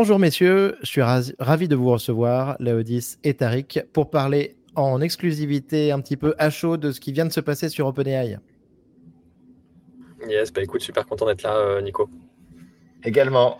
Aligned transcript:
Bonjour 0.00 0.20
messieurs, 0.20 0.76
je 0.82 0.86
suis 0.86 1.02
ravi 1.02 1.66
de 1.66 1.74
vous 1.74 1.90
recevoir, 1.90 2.54
Laodis 2.60 3.16
et 3.24 3.34
Tariq, 3.34 3.82
pour 3.92 4.10
parler 4.10 4.54
en 4.76 5.00
exclusivité 5.00 5.90
un 5.90 6.00
petit 6.00 6.16
peu 6.16 6.36
à 6.38 6.50
chaud 6.50 6.76
de 6.76 6.92
ce 6.92 7.00
qui 7.00 7.10
vient 7.10 7.26
de 7.26 7.32
se 7.32 7.40
passer 7.40 7.68
sur 7.68 7.88
OpenAI. 7.88 8.38
Yes, 10.28 10.52
bah 10.52 10.62
écoute, 10.62 10.82
super 10.82 11.04
content 11.04 11.26
d'être 11.26 11.42
là, 11.42 11.56
euh, 11.56 11.80
Nico. 11.80 12.08
Également. 13.02 13.58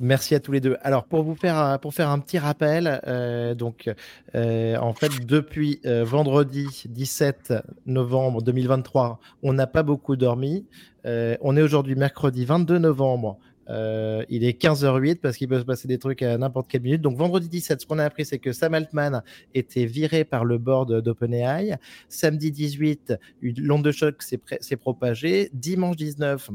Merci 0.00 0.36
à 0.36 0.40
tous 0.40 0.52
les 0.52 0.60
deux. 0.60 0.76
Alors 0.80 1.06
pour 1.06 1.24
vous 1.24 1.34
faire 1.34 1.80
pour 1.82 1.92
faire 1.92 2.08
un 2.08 2.20
petit 2.20 2.38
rappel, 2.38 3.00
euh, 3.08 3.56
donc 3.56 3.90
euh, 4.36 4.76
en 4.76 4.92
fait 4.92 5.26
depuis 5.26 5.80
vendredi 5.84 6.68
17 6.88 7.52
novembre 7.86 8.42
2023, 8.42 9.18
on 9.42 9.54
n'a 9.54 9.66
pas 9.66 9.82
beaucoup 9.82 10.14
dormi. 10.14 10.66
on 11.04 11.56
est 11.56 11.62
aujourd'hui 11.62 11.96
mercredi 11.96 12.44
22 12.44 12.78
novembre. 12.78 13.40
Euh, 13.68 14.24
il 14.28 14.44
est 14.44 14.60
15h08 14.60 15.16
parce 15.16 15.36
qu'il 15.36 15.48
peut 15.48 15.58
se 15.58 15.64
passer 15.64 15.88
des 15.88 15.98
trucs 15.98 16.22
à 16.22 16.36
n'importe 16.38 16.68
quelle 16.68 16.82
minute. 16.82 17.00
Donc 17.00 17.16
vendredi 17.16 17.48
17, 17.48 17.80
ce 17.80 17.86
qu'on 17.86 17.98
a 17.98 18.04
appris, 18.04 18.24
c'est 18.24 18.38
que 18.38 18.52
Sam 18.52 18.74
Altman 18.74 19.22
était 19.54 19.86
viré 19.86 20.24
par 20.24 20.44
le 20.44 20.58
board 20.58 21.00
d'OpenAI. 21.00 21.76
Samedi 22.08 22.50
18, 22.50 23.14
une 23.42 23.60
l'onde 23.60 23.84
de 23.84 23.92
choc 23.92 24.22
s'est 24.22 24.76
propagée. 24.76 25.50
Dimanche 25.52 25.96
19, 25.96 26.50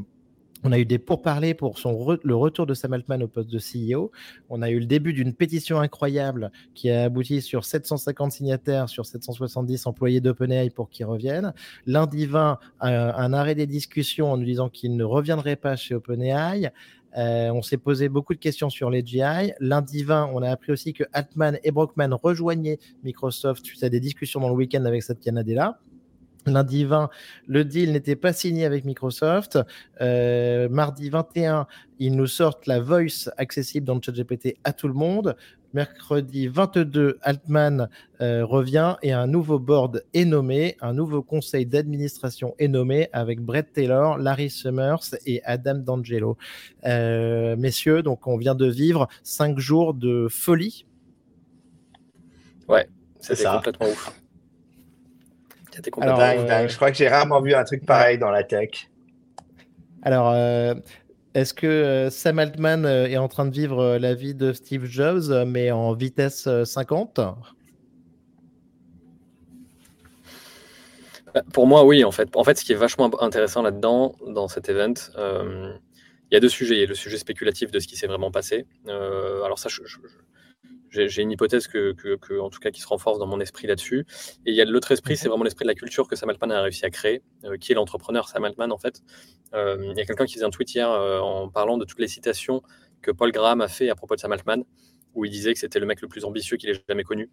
on 0.64 0.74
a 0.74 0.80
eu 0.80 0.86
des 0.86 1.00
pourparlers 1.00 1.54
pour 1.54 1.80
son 1.80 2.18
le 2.22 2.36
retour 2.36 2.66
de 2.66 2.74
Sam 2.74 2.94
Altman 2.94 3.24
au 3.24 3.28
poste 3.30 3.50
de 3.50 3.60
CEO. 3.60 4.12
On 4.50 4.62
a 4.62 4.70
eu 4.70 4.80
le 4.80 4.86
début 4.86 5.14
d'une 5.14 5.34
pétition 5.34 5.80
incroyable 5.80 6.52
qui 6.74 6.90
a 6.90 7.04
abouti 7.04 7.42
sur 7.42 7.64
750 7.64 8.34
signataires 8.34 8.90
sur 8.90 9.06
770 9.06 9.88
employés 9.88 10.20
d'OpenAI 10.20 10.70
pour 10.70 10.90
qu'ils 10.90 11.06
reviennent. 11.06 11.54
Lundi 11.86 12.26
20, 12.26 12.60
un, 12.82 12.92
un, 12.92 13.34
arrêt 13.34 13.56
des 13.56 13.68
discussions 13.68 14.34
en 14.34 14.38
nous 14.38 14.46
disant 14.46 14.68
qu'il 14.68 14.98
ne 14.98 15.04
reviendrait 15.04 15.56
pas 15.56 15.78
chez 15.78 15.96
OpenAI. 15.96 16.72
Euh, 17.18 17.50
on 17.52 17.62
s'est 17.62 17.78
posé 17.78 18.10
beaucoup 18.10 18.34
de 18.34 18.40
questions 18.40 18.70
sur 18.70 18.90
les 18.90 19.06
GI. 19.06 19.54
Lundi 19.60 20.04
20, 20.04 20.32
on 20.34 20.42
a 20.42 20.50
appris 20.50 20.72
aussi 20.72 20.94
que 20.94 21.04
Altman 21.14 21.58
et 21.64 21.72
Brockman 21.72 22.10
rejoignaient 22.14 22.80
Microsoft 23.04 23.66
suite 23.66 23.84
à 23.84 23.90
des 23.90 24.00
discussions 24.00 24.40
dans 24.40 24.50
le 24.50 24.56
week-end 24.56 24.86
avec 24.86 25.04
cette 25.04 25.20
Canadé-là. 25.20 25.80
Lundi 26.46 26.86
20, 26.86 27.10
le 27.48 27.66
deal 27.66 27.92
n'était 27.92 28.16
pas 28.16 28.34
signé 28.34 28.66
avec 28.66 28.86
Microsoft. 28.86 29.60
Euh, 30.02 30.70
mardi 30.70 31.10
21, 31.10 31.68
ils 32.00 32.16
nous 32.16 32.28
sortent 32.28 32.66
la 32.66 32.80
voice 32.80 33.30
accessible 33.38 33.86
dans 33.86 33.96
le 33.96 34.02
chat 34.02 34.14
GPT 34.14 34.58
à 34.64 34.74
tout 34.74 34.88
le 34.88 34.94
monde. 34.94 35.36
Mercredi 35.74 36.48
22, 36.48 37.20
Altman 37.22 37.90
euh, 38.22 38.44
revient 38.44 38.96
et 39.04 39.12
un 39.12 39.28
nouveau 39.28 39.60
board 39.60 40.04
est 40.14 40.26
nommé, 40.26 40.78
un 40.82 40.94
nouveau 40.94 41.22
conseil 41.22 41.66
d'administration 41.66 42.56
est 42.58 42.68
nommé 42.68 43.08
avec 43.14 43.40
Brett 43.40 43.72
Taylor, 43.72 44.18
Larry 44.18 44.50
Summers 44.50 45.16
et 45.26 45.42
Adam 45.44 45.76
D'Angelo. 45.76 46.38
Euh, 46.86 47.56
messieurs, 47.56 48.02
donc 48.02 48.26
on 48.26 48.38
vient 48.38 48.56
de 48.56 48.68
vivre 48.68 49.08
cinq 49.22 49.60
jours 49.60 49.94
de 49.94 50.28
folie. 50.30 50.86
Ouais, 52.68 52.88
c'était 53.20 53.44
complètement 53.44 53.88
ouf. 53.88 54.14
C'était 55.72 55.92
complètement 55.92 56.20
euh, 56.20 56.68
Je 56.68 56.76
crois 56.76 56.90
que 56.90 56.98
j'ai 56.98 57.08
rarement 57.08 57.42
vu 57.42 57.54
un 57.54 57.64
truc 57.64 57.86
pareil 57.86 58.18
dans 58.18 58.32
la 58.32 58.44
tech. 58.44 58.90
Alors, 60.02 60.34
est-ce 61.36 61.54
que 61.54 61.68
euh, 61.68 62.10
Sam 62.10 62.40
Altman 62.40 62.86
euh, 62.86 63.06
est 63.08 63.18
en 63.18 63.28
train 63.28 63.46
de 63.46 63.52
vivre 63.52 63.80
euh, 63.80 64.00
la 64.00 64.16
vie 64.16 64.34
de 64.34 64.52
Steve 64.52 64.86
Jobs, 64.86 65.46
mais 65.46 65.70
en 65.72 65.94
vitesse 65.94 66.50
50 66.64 67.20
bah, 71.34 71.44
Pour 71.54 71.68
moi, 71.68 71.86
oui, 71.86 72.04
en 72.04 72.12
fait. 72.12 72.36
En 72.36 72.44
fait, 72.44 72.58
ce 72.58 72.66
qui 72.66 72.72
est 72.72 72.76
vachement 72.76 73.12
intéressant 73.22 73.62
là-dedans, 73.62 74.16
dans 74.28 74.48
cet 74.48 74.70
event, 74.70 74.94
il 75.18 76.34
y 76.34 76.36
a 76.36 76.40
deux 76.40 76.50
sujets. 76.50 76.76
Il 76.76 76.82
y 76.82 76.84
a 76.84 76.88
le 76.88 76.96
sujet 76.96 77.18
spéculatif 77.18 77.70
de 77.70 77.80
ce 77.80 77.88
qui 77.88 77.96
s'est 77.96 78.08
vraiment 78.08 78.32
passé. 78.32 78.66
alors 78.88 79.60
ça, 79.60 79.70
je, 79.70 79.82
j'ai 80.90 81.22
une 81.22 81.32
hypothèse 81.32 81.68
que, 81.68 82.40
en 82.40 82.50
tout 82.50 82.60
cas, 82.60 82.72
qui 82.72 82.82
se 82.82 82.88
renforce 82.88 83.20
dans 83.20 83.28
mon 83.28 83.40
esprit 83.40 83.68
là-dessus. 83.68 84.06
Et 84.46 84.52
il 84.52 84.56
y 84.56 84.62
a 84.62 84.66
l'autre 84.66 84.92
esprit, 84.92 85.18
c'est 85.18 85.26
mhm. 85.26 85.32
vraiment 85.32 85.44
l'esprit 85.44 85.64
de 85.64 85.70
la 85.70 85.76
culture 85.76 86.08
que 86.08 86.16
Sam 86.16 86.30
Altman 86.30 86.52
a 86.52 86.62
réussi 86.62 86.86
à 86.86 86.90
créer, 86.90 87.22
euh, 87.46 87.58
qui 87.58 87.72
est 87.72 87.76
l'entrepreneur 87.76 88.28
Sam 88.28 88.46
Altman, 88.46 88.72
en 88.72 88.78
fait. 88.78 89.02
Euh, 89.54 89.78
il 89.92 89.98
y 89.98 90.02
a 90.02 90.06
quelqu'un 90.06 90.26
qui 90.26 90.34
faisait 90.36 90.46
un 90.46 90.50
tweet 90.50 90.74
hier 90.74 90.90
euh, 90.90 91.20
en 91.20 91.50
parlant 91.50 91.78
de 91.78 91.86
toutes 91.86 92.00
les 92.00 92.08
citations 92.08 92.62
que 93.02 93.12
Paul 93.12 93.32
Graham 93.32 93.62
a 93.62 93.68
fait 93.68 93.90
à 93.90 93.96
propos 93.96 94.16
de 94.16 94.20
Sam 94.20 94.32
Altman, 94.32 94.64
où 95.16 95.26
il 95.26 95.32
disait 95.32 95.54
que 95.54 95.60
c'était 95.60 95.80
le 95.80 95.86
mec 95.86 96.02
le 96.02 96.08
plus 96.08 96.26
ambitieux 96.26 96.58
qu'il 96.58 96.70
ait 96.70 96.82
jamais 96.88 97.04
connu 97.04 97.30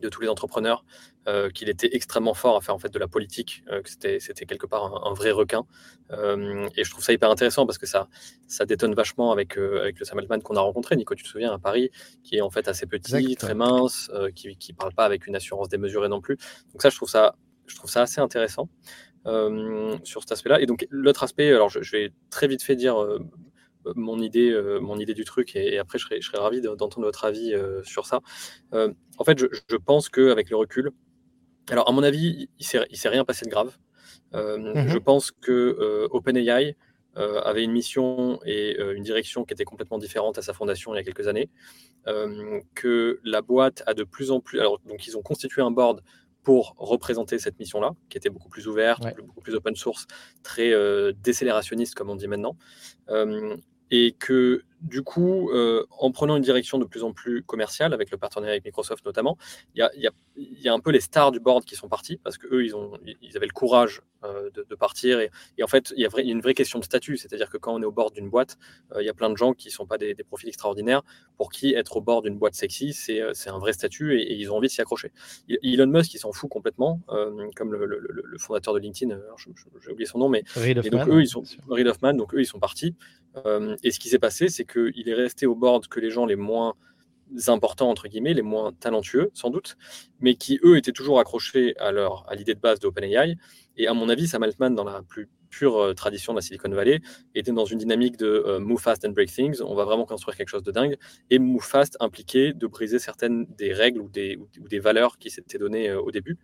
de 0.00 0.08
tous 0.08 0.20
les 0.20 0.28
entrepreneurs, 0.28 0.84
euh, 1.28 1.50
qu'il 1.50 1.68
était 1.68 1.90
extrêmement 1.94 2.34
fort 2.34 2.56
à 2.56 2.60
faire 2.60 2.74
en 2.74 2.78
fait 2.78 2.92
de 2.92 2.98
la 2.98 3.08
politique, 3.08 3.62
euh, 3.70 3.82
que 3.82 3.90
c'était, 3.90 4.20
c'était 4.20 4.46
quelque 4.46 4.66
part 4.66 5.06
un, 5.06 5.12
vrai 5.14 5.30
requin. 5.30 5.64
Euh, 6.10 6.68
et 6.76 6.84
je 6.84 6.90
trouve 6.90 7.04
ça 7.04 7.12
hyper 7.12 7.30
intéressant 7.30 7.66
parce 7.66 7.78
que 7.78 7.86
ça, 7.86 8.08
ça 8.46 8.64
détonne 8.64 8.94
vachement 8.94 9.32
avec, 9.32 9.56
avec 9.56 9.98
le 9.98 10.04
Sam 10.04 10.18
Altman 10.18 10.42
qu'on 10.42 10.56
a 10.56 10.60
rencontré, 10.60 10.96
Nico, 10.96 11.14
tu 11.14 11.24
te 11.24 11.28
souviens, 11.28 11.52
à 11.52 11.58
Paris, 11.58 11.90
qui 12.24 12.36
est 12.36 12.40
en 12.40 12.50
fait 12.50 12.68
assez 12.68 12.86
petit, 12.86 13.36
très 13.36 13.54
mince, 13.54 14.10
qui 14.34 14.48
ne 14.48 14.74
parle 14.74 14.94
pas 14.94 15.04
avec 15.04 15.26
une 15.26 15.36
assurance 15.36 15.68
démesurée 15.68 16.08
non 16.08 16.20
plus. 16.20 16.36
Donc 16.72 16.82
ça, 16.82 16.90
je 16.90 16.96
trouve 16.96 17.08
ça, 17.08 17.36
je 17.66 17.76
trouve 17.76 17.90
ça 17.90 18.02
assez 18.02 18.20
intéressant. 18.20 18.68
sur 20.04 20.22
cet 20.22 20.32
aspect-là. 20.32 20.60
Et 20.60 20.66
donc 20.66 20.86
l'autre 20.90 21.22
aspect, 21.22 21.52
alors 21.52 21.68
je, 21.68 21.82
je 21.82 21.92
vais 21.92 22.12
très 22.30 22.48
vite 22.48 22.62
fait 22.62 22.76
dire 22.76 22.96
mon 23.96 24.20
idée, 24.20 24.50
euh, 24.50 24.78
mon 24.80 24.98
idée 24.98 25.14
du 25.14 25.24
truc 25.24 25.56
et, 25.56 25.78
après 25.78 25.98
je 25.98 26.04
serais, 26.04 26.20
je 26.20 26.26
serais 26.26 26.42
ravi 26.42 26.60
d'entendre 26.60 27.02
votre 27.02 27.24
avis 27.24 27.54
euh, 27.54 27.82
sur 27.84 28.06
ça. 28.06 28.20
en 28.72 29.24
fait, 29.24 29.38
je, 29.38 29.46
je 29.68 29.76
pense 29.76 30.08
qu'avec 30.08 30.50
le 30.50 30.56
recul, 30.56 30.90
alors 31.70 31.88
à 31.88 31.92
mon 31.92 32.02
avis, 32.02 32.48
il 32.58 32.66
ne 32.90 32.96
s'est 32.96 33.08
rien 33.08 33.24
passé 33.24 33.44
de 33.44 33.50
grave. 33.50 33.76
Mmh 34.32 34.88
je 34.88 34.98
pense 34.98 35.32
que 35.32 36.08
OpenAI 36.12 36.76
avait 37.16 37.64
une 37.64 37.72
mission 37.72 38.38
et 38.44 38.80
une 38.80 39.02
direction 39.02 39.44
qui 39.44 39.54
était 39.54 39.64
complètement 39.64 39.98
différente 39.98 40.38
à 40.38 40.42
sa 40.42 40.52
fondation 40.52 40.94
il 40.94 40.98
y 40.98 41.00
a 41.00 41.04
quelques 41.04 41.26
années. 41.26 41.50
que 42.74 43.20
la 43.24 43.42
boîte 43.42 43.82
a 43.86 43.94
de 43.94 44.04
plus 44.04 44.30
en 44.30 44.40
plus. 44.40 44.60
Alors, 44.60 44.78
donc, 44.86 45.06
ils 45.06 45.16
ont 45.16 45.22
constitué 45.22 45.62
un 45.62 45.70
board 45.70 46.02
pour 46.42 46.74
représenter 46.78 47.38
cette 47.38 47.58
mission-là, 47.58 47.92
qui 48.08 48.16
était 48.16 48.30
beaucoup 48.30 48.48
plus 48.48 48.66
ouverte, 48.66 49.02
beaucoup 49.26 49.40
plus 49.40 49.54
open 49.54 49.76
source, 49.76 50.06
très 50.42 50.72
décélérationniste, 51.22 51.94
comme 51.94 52.10
on 52.10 52.16
dit 52.16 52.28
maintenant. 52.28 52.56
Et 53.90 54.12
que 54.12 54.62
du 54.80 55.02
coup, 55.02 55.50
euh, 55.50 55.84
en 55.90 56.10
prenant 56.10 56.36
une 56.36 56.42
direction 56.42 56.78
de 56.78 56.84
plus 56.84 57.02
en 57.02 57.12
plus 57.12 57.42
commerciale, 57.42 57.92
avec 57.92 58.10
le 58.10 58.16
partenariat 58.16 58.52
avec 58.52 58.64
Microsoft 58.64 59.04
notamment, 59.04 59.36
il 59.74 59.88
y 59.96 60.68
a, 60.68 60.72
un 60.72 60.80
peu 60.80 60.90
les 60.90 61.00
stars 61.00 61.32
du 61.32 61.40
board 61.40 61.64
qui 61.64 61.76
sont 61.76 61.88
partis, 61.88 62.16
parce 62.16 62.38
qu'eux, 62.38 62.64
ils, 62.64 62.74
ils 63.20 63.36
avaient 63.36 63.46
le 63.46 63.52
courage 63.52 64.02
euh, 64.24 64.50
de, 64.50 64.74
partir. 64.74 65.18
Et, 65.20 65.30
en 65.62 65.66
fait, 65.66 65.94
il 65.96 66.02
y, 66.02 66.06
a 66.06 66.20
une 66.20 66.42
vraie 66.42 66.52
question 66.52 66.78
de 66.78 66.84
statut, 66.84 67.16
c'est-à-dire 67.16 67.48
que 67.48 67.56
quand 67.56 67.74
on 67.74 67.80
est 67.80 67.86
au 67.86 67.90
bord 67.92 68.10
d'une 68.10 68.28
boîte, 68.28 68.58
euh, 68.94 69.02
il 69.02 69.06
y 69.06 69.08
a 69.08 69.14
plein 69.14 69.30
de 69.30 69.36
gens 69.36 69.54
qui 69.54 69.68
ne 69.68 69.72
sont 69.72 69.86
pas 69.86 69.96
des, 69.96 70.14
profils 70.14 70.48
extraordinaires, 70.48 71.02
pour 71.38 71.50
qui 71.50 71.74
être 71.74 71.96
au 71.96 72.02
bord 72.02 72.20
d'une 72.20 72.36
boîte 72.36 72.54
sexy, 72.54 72.92
c'est 72.92 73.20
un 73.22 73.58
vrai 73.58 73.72
statut, 73.72 74.20
et, 74.20 74.34
ils 74.34 74.50
ont 74.52 74.56
envie 74.56 74.68
de 74.68 74.72
s'y 74.72 74.82
accrocher. 74.82 75.10
Elon 75.48 75.86
Musk, 75.86 76.12
il 76.12 76.18
s'en 76.18 76.32
fout 76.32 76.50
complètement, 76.50 77.00
comme 77.56 77.72
le, 77.72 78.38
fondateur 78.38 78.74
de 78.74 78.78
LinkedIn, 78.78 79.18
j'ai 79.82 79.90
oublié 79.90 80.06
son 80.06 80.18
nom, 80.18 80.28
mais 80.28 80.42
donc 80.82 81.08
eux, 81.08 81.22
ils 81.22 81.28
sont, 81.28 81.42
Reid 81.68 81.86
Hoffman, 81.86 82.12
donc 82.12 82.34
eux, 82.34 82.40
ils 82.40 82.46
sont 82.46 82.60
partis. 82.60 82.94
et 83.82 83.90
ce 83.90 83.98
qui 83.98 84.10
s'est 84.10 84.18
passé, 84.18 84.48
c'est 84.48 84.64
qu'il 84.64 85.08
est 85.08 85.14
resté 85.14 85.46
au 85.46 85.54
board 85.54 85.86
que 85.86 85.98
les 85.98 86.10
gens 86.10 86.26
les 86.26 86.36
moins 86.36 86.74
importants, 87.46 87.90
entre 87.90 88.08
guillemets, 88.08 88.34
les 88.34 88.42
moins 88.42 88.72
talentueux, 88.72 89.30
sans 89.34 89.50
doute, 89.50 89.76
mais 90.20 90.34
qui, 90.34 90.58
eux, 90.64 90.76
étaient 90.76 90.92
toujours 90.92 91.20
accrochés 91.20 91.76
à, 91.78 91.92
leur, 91.92 92.28
à 92.28 92.34
l'idée 92.34 92.54
de 92.54 92.60
base 92.60 92.80
d'OpenAI. 92.80 93.36
Et 93.80 93.86
à 93.86 93.94
mon 93.94 94.10
avis, 94.10 94.28
Sam 94.28 94.42
Altman, 94.42 94.74
dans 94.74 94.84
la 94.84 95.00
plus 95.02 95.30
pure 95.48 95.78
euh, 95.78 95.94
tradition 95.94 96.34
de 96.34 96.38
la 96.38 96.42
Silicon 96.42 96.68
Valley, 96.68 97.00
était 97.34 97.50
dans 97.50 97.64
une 97.64 97.78
dynamique 97.78 98.18
de 98.18 98.26
euh, 98.26 98.60
move 98.60 98.78
fast 98.78 99.06
and 99.06 99.12
break 99.12 99.32
things. 99.32 99.62
On 99.62 99.74
va 99.74 99.86
vraiment 99.86 100.04
construire 100.04 100.36
quelque 100.36 100.50
chose 100.50 100.62
de 100.62 100.70
dingue. 100.70 100.98
Et 101.30 101.38
move 101.38 101.64
fast 101.64 101.96
impliquait 101.98 102.52
de 102.52 102.66
briser 102.66 102.98
certaines 102.98 103.46
des 103.56 103.72
règles 103.72 104.02
ou 104.02 104.10
des, 104.10 104.38
valeurs 104.80 105.16
qui 105.16 105.30
s'étaient 105.30 105.56
données 105.56 105.88
euh, 105.88 105.98
au 105.98 106.10
début. 106.10 106.36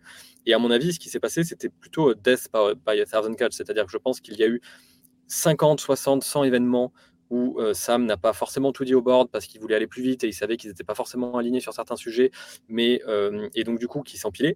Et 0.47 0.55
à 0.55 0.57
mon 0.57 0.71
avis, 0.71 0.93
ce 0.93 0.99
qui 0.99 1.09
s'est 1.09 1.19
passé, 1.19 1.43
c'était 1.43 1.69
plutôt 1.69 2.15
death 2.15 2.49
by, 2.87 2.99
a 2.99 3.05
thousand 3.05 3.35
cuts. 3.35 3.45
C'est-à-dire 3.51 3.85
que 3.85 3.91
je 3.91 3.99
pense 3.99 4.19
qu'il 4.19 4.35
y 4.39 4.43
a 4.43 4.47
eu 4.47 4.59
50, 5.27 5.79
60, 5.79 6.23
100 6.23 6.43
événements 6.43 6.91
où 7.29 7.59
Sam 7.73 8.05
n'a 8.05 8.15
pas 8.15 8.31
forcément 8.31 8.71
tout 8.71 8.85
dit 8.85 8.95
au 8.95 9.01
board 9.01 9.29
parce 9.29 9.47
qu'il 9.47 9.59
voulait 9.59 9.75
aller 9.75 9.85
plus 9.85 10.01
vite 10.01 10.23
et 10.23 10.27
il 10.27 10.33
savait 10.33 10.55
qu'ils 10.55 10.69
n'étaient 10.69 10.85
pas 10.85 10.95
forcément 10.95 11.37
alignés 11.37 11.59
sur 11.59 11.73
certains 11.73 11.97
sujets, 11.97 12.31
mais 12.69 13.01
et 13.53 13.65
donc 13.65 13.79
du 13.79 13.89
coup 13.89 14.01
qui 14.01 14.17
s'empilait. 14.17 14.55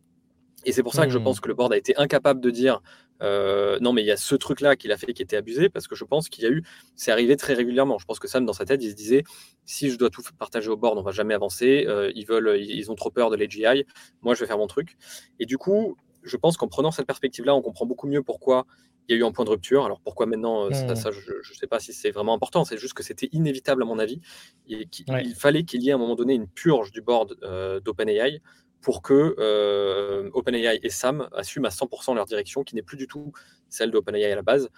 Et 0.66 0.72
c'est 0.72 0.84
pour 0.84 0.94
ça 0.94 1.06
que 1.06 1.12
je 1.12 1.18
mmh. 1.18 1.24
pense 1.24 1.40
que 1.40 1.48
le 1.48 1.54
board 1.54 1.74
a 1.74 1.78
été 1.78 1.96
incapable 1.98 2.40
de 2.40 2.50
dire 2.50 2.82
euh, 3.22 3.78
non, 3.82 3.94
mais 3.94 4.02
il 4.02 4.08
y 4.08 4.12
a 4.12 4.18
ce 4.18 4.36
truc-là 4.36 4.76
qu'il 4.76 4.92
a 4.92 4.98
fait 4.98 5.14
qui 5.14 5.22
était 5.22 5.38
abusé, 5.38 5.70
parce 5.70 5.88
que 5.88 5.96
je 5.96 6.04
pense 6.04 6.28
qu'il 6.28 6.44
y 6.44 6.48
a 6.48 6.50
eu, 6.50 6.64
c'est 6.96 7.12
arrivé 7.12 7.38
très 7.38 7.54
régulièrement. 7.54 8.00
Je 8.00 8.06
pense 8.06 8.20
que 8.20 8.28
Sam, 8.28 8.46
dans 8.46 8.54
sa 8.54 8.66
tête, 8.66 8.84
il 8.84 8.90
se 8.90 8.96
disait 8.96 9.24
si 9.66 9.92
je 9.92 9.98
dois 9.98 10.10
tout 10.10 10.24
partager 10.40 10.70
au 10.70 10.78
board, 10.78 10.98
on 10.98 11.04
va 11.04 11.12
jamais 11.12 11.34
avancer. 11.34 11.86
ils 12.16 12.26
veulent, 12.26 12.60
ils 12.60 12.92
ont 12.92 12.96
trop 12.96 13.12
peur 13.12 13.30
de 13.30 13.36
l'AGI. 13.36 13.86
Moi, 14.22 14.34
je 14.34 14.40
vais 14.40 14.48
faire 14.48 14.58
mon 14.58 14.68
truc. 14.68 14.98
Et 15.40 15.46
du 15.46 15.58
coup, 15.58 15.98
je 16.24 16.38
pense 16.38 16.58
qu'en 16.58 16.68
prenant 16.68 16.92
cette 16.92 17.08
perspective-là, 17.08 17.56
on 17.56 17.62
comprend 17.62 17.86
beaucoup 17.86 18.08
mieux 18.08 18.24
pourquoi 18.24 18.66
il 19.08 19.14
y 19.14 19.18
a 19.18 19.22
eu 19.22 19.26
un 19.26 19.32
point 19.32 19.46
de 19.46 19.50
rupture. 19.50 19.86
Alors 19.86 20.00
pourquoi 20.00 20.26
maintenant, 20.26 20.66
euh, 20.66 20.72
ça, 20.72 21.10
mmh. 21.10 21.14
je 21.14 21.52
ne 21.52 21.58
sais 21.58 21.68
pas 21.68 21.80
si 21.80 21.94
c'est 21.94 22.12
vraiment 22.12 22.34
important, 22.34 22.64
c'est 22.66 22.78
juste 22.78 22.94
que 22.94 23.04
c'était 23.04 23.30
inévitable 23.32 23.84
à 23.84 23.86
mon 23.86 24.00
avis. 24.00 24.22
Et 24.68 24.88
Il 25.08 25.36
fallait 25.36 25.64
qu'il 25.64 25.84
y 25.84 25.90
ait 25.90 25.92
à 25.92 25.96
un 25.96 26.00
moment 26.00 26.16
donné 26.16 26.34
une 26.34 26.48
purge 26.48 26.92
du 26.92 27.02
board 27.02 27.38
euh, 27.44 27.80
d'OpenAI 27.80 28.42
pour 28.82 29.02
que 29.02 29.36
euh, 29.38 30.30
OpenAI 30.34 30.80
et 30.84 30.90
Sam 30.90 31.28
assument 31.34 31.66
à 31.66 31.70
100% 31.70 32.16
leur 32.16 32.26
direction, 32.26 32.64
qui 32.64 32.76
n'est 32.76 32.82
plus 32.82 32.98
du 32.98 33.08
tout 33.08 33.32
celle 33.70 33.92
d'OpenAI 33.92 34.32
à 34.32 34.36
la 34.36 34.42
base. 34.42 34.70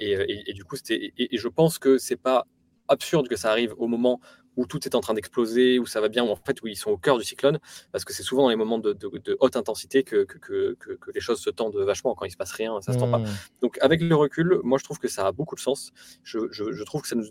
et, 0.00 0.52
du 0.52 0.64
coup, 0.64 0.76
c'était, 0.76 1.12
et, 1.16 1.36
je 1.36 1.48
pense 1.48 1.78
que 1.78 1.98
c'est 1.98 2.16
pas 2.16 2.46
absurde 2.88 3.28
que 3.28 3.36
ça 3.36 3.50
arrive 3.50 3.74
au 3.78 3.86
moment 3.86 4.20
où 4.58 4.66
tout 4.66 4.84
est 4.88 4.96
en 4.96 5.00
train 5.00 5.14
d'exploser, 5.14 5.78
où 5.78 5.86
ça 5.86 6.00
va 6.00 6.08
bien, 6.08 6.24
où 6.24 6.30
en 6.30 6.36
fait 6.36 6.60
où 6.62 6.66
ils 6.66 6.76
sont 6.76 6.90
au 6.90 6.96
cœur 6.96 7.16
du 7.16 7.24
cyclone, 7.24 7.60
parce 7.92 8.04
que 8.04 8.12
c'est 8.12 8.24
souvent 8.24 8.42
dans 8.42 8.48
les 8.48 8.56
moments 8.56 8.78
de, 8.78 8.96
haute 9.38 9.56
intensité 9.56 10.02
que, 10.02 10.24
que, 10.24 10.74
que, 10.74 10.98
les 11.14 11.20
choses 11.20 11.40
se 11.40 11.48
tendent 11.48 11.76
vachement. 11.76 12.14
Quand 12.16 12.24
il 12.24 12.32
se 12.32 12.36
passe 12.36 12.50
rien, 12.50 12.80
ça 12.80 12.92
se 12.92 12.98
tend 12.98 13.08
pas. 13.08 13.18
Mmh. 13.18 13.28
Donc 13.62 13.78
avec 13.80 14.00
le 14.02 14.14
recul, 14.16 14.58
moi 14.64 14.78
je 14.78 14.84
trouve 14.84 14.98
que 14.98 15.06
ça 15.06 15.28
a 15.28 15.32
beaucoup 15.32 15.54
de 15.54 15.60
sens. 15.60 15.92
Je, 16.24 16.40
je, 16.50 16.82
trouve 16.82 17.02
que 17.02 17.08
ça 17.08 17.14
nous, 17.14 17.26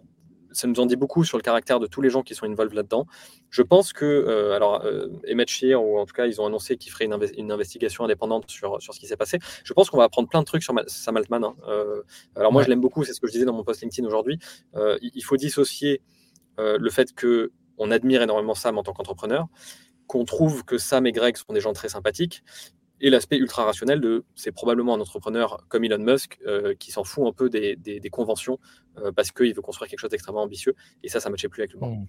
ça 0.51 0.67
nous 0.67 0.79
en 0.79 0.85
dit 0.85 0.95
beaucoup 0.95 1.23
sur 1.23 1.37
le 1.37 1.43
caractère 1.43 1.79
de 1.79 1.87
tous 1.87 2.01
les 2.01 2.09
gens 2.09 2.23
qui 2.23 2.35
sont 2.35 2.45
involvés 2.45 2.75
là-dedans. 2.75 3.05
Je 3.49 3.61
pense 3.61 3.93
que, 3.93 4.05
euh, 4.05 4.55
alors, 4.55 4.83
euh, 4.85 5.07
Emmett 5.31 5.49
Shear, 5.49 5.83
ou 5.83 5.97
en 5.97 6.05
tout 6.05 6.13
cas, 6.13 6.25
ils 6.25 6.41
ont 6.41 6.45
annoncé 6.45 6.77
qu'ils 6.77 6.91
feraient 6.91 7.05
une, 7.05 7.17
une, 7.37 7.51
investigation 7.51 8.03
indépendante 8.03 8.49
sur, 8.49 8.81
sur 8.81 8.93
ce 8.93 8.99
qui 8.99 9.07
s'est 9.07 9.17
passé. 9.17 9.39
Je 9.63 9.73
pense 9.73 9.89
qu'on 9.89 9.97
va 9.97 10.05
apprendre 10.05 10.29
plein 10.29 10.39
de 10.39 10.45
trucs 10.45 10.63
sur 10.63 10.73
Sam 10.87 11.17
Altman. 11.17 11.43
Hein. 11.43 11.55
Euh, 11.67 12.01
alors, 12.35 12.51
moi, 12.51 12.63
je 12.63 12.69
l'aime 12.69 12.81
beaucoup, 12.81 13.03
c'est 13.03 13.13
ce 13.13 13.21
que 13.21 13.27
je 13.27 13.33
disais 13.33 13.45
dans 13.45 13.53
mon 13.53 13.63
post 13.63 13.81
LinkedIn 13.81 14.07
aujourd'hui. 14.07 14.39
Euh, 14.75 14.97
il 15.01 15.23
faut 15.23 15.37
dissocier 15.37 16.01
le 16.59 16.89
fait 16.89 17.13
qu'on 17.13 17.91
admire 17.91 18.23
énormément 18.23 18.55
Sam 18.55 18.79
en 18.79 18.83
tant 18.83 18.91
qu'entrepreneur, 18.91 19.45
qu'on 20.07 20.25
trouve 20.25 20.63
que 20.63 20.79
Sam 20.79 21.05
et 21.05 21.11
Greg 21.11 21.37
sont 21.37 21.53
des 21.53 21.61
gens 21.61 21.73
très 21.73 21.89
sympathiques, 21.89 22.43
et 23.01 23.09
l'aspect 23.09 23.37
ultra 23.37 23.65
rationnel 23.65 24.01
de 24.01 24.25
c'est 24.35 24.51
probablement 24.51 24.95
un 24.95 24.99
entrepreneur 24.99 25.63
comme 25.69 25.83
Elon 25.83 25.99
Musk 25.99 26.39
euh, 26.45 26.73
qui 26.75 26.91
s'en 26.91 27.03
fout 27.03 27.27
un 27.27 27.33
peu 27.33 27.49
des, 27.49 28.09
conventions 28.11 28.59
euh, 28.97 29.11
parce 29.11 29.31
qu'il 29.31 29.53
veut 29.53 29.61
construire 29.61 29.89
quelque 29.89 29.99
chose 29.99 30.09
d'extrêmement 30.09 30.43
ambitieux 30.43 30.75
et 31.03 31.09
ça 31.09 31.19
ça 31.19 31.29
ne 31.29 31.33
matchait 31.33 31.49
plus 31.49 31.61
avec 31.61 31.73
le 31.73 31.79
monde. 31.79 32.05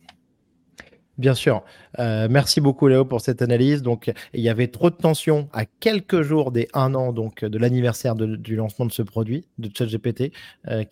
Bien 1.17 1.35
sûr. 1.35 1.65
merci 1.99 2.61
beaucoup 2.61 2.87
Léo 2.87 3.05
pour 3.05 3.21
cette 3.21 3.43
analyse. 3.43 3.83
Donc, 3.83 4.13
il 4.35 4.41
y 4.41 4.49
avait 4.49 4.69
trop 4.69 4.89
de 4.89 4.95
tensions 4.95 5.49
à 5.53 5.65
quelques 5.65 6.23
jours 6.23 6.53
des 6.53 6.69
un 6.75 6.95
an 6.95 7.13
donc 7.13 7.45
de 7.45 7.59
l'anniversaire 7.59 8.15
du 8.15 8.55
lancement 8.55 8.87
de 8.87 8.93
ce 8.93 9.03
produit 9.03 9.49
de 9.59 9.69
ChatGPT, 9.77 10.33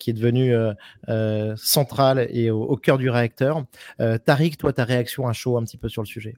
qui 0.01 0.11
est 0.11 0.15
devenu 0.15 0.53
central 1.55 2.27
et 2.31 2.51
au, 2.51 2.77
cœur 2.77 2.99
du 2.99 3.09
réacteur. 3.09 3.65
Tariq, 3.99 4.57
toi, 4.59 4.73
ta 4.73 4.83
réaction 4.83 5.29
à 5.29 5.33
chaud 5.33 5.59
un 5.59 5.63
petit 5.63 5.79
peu 5.79 5.89
sur 5.89 6.03
le 6.03 6.09
sujet? 6.09 6.35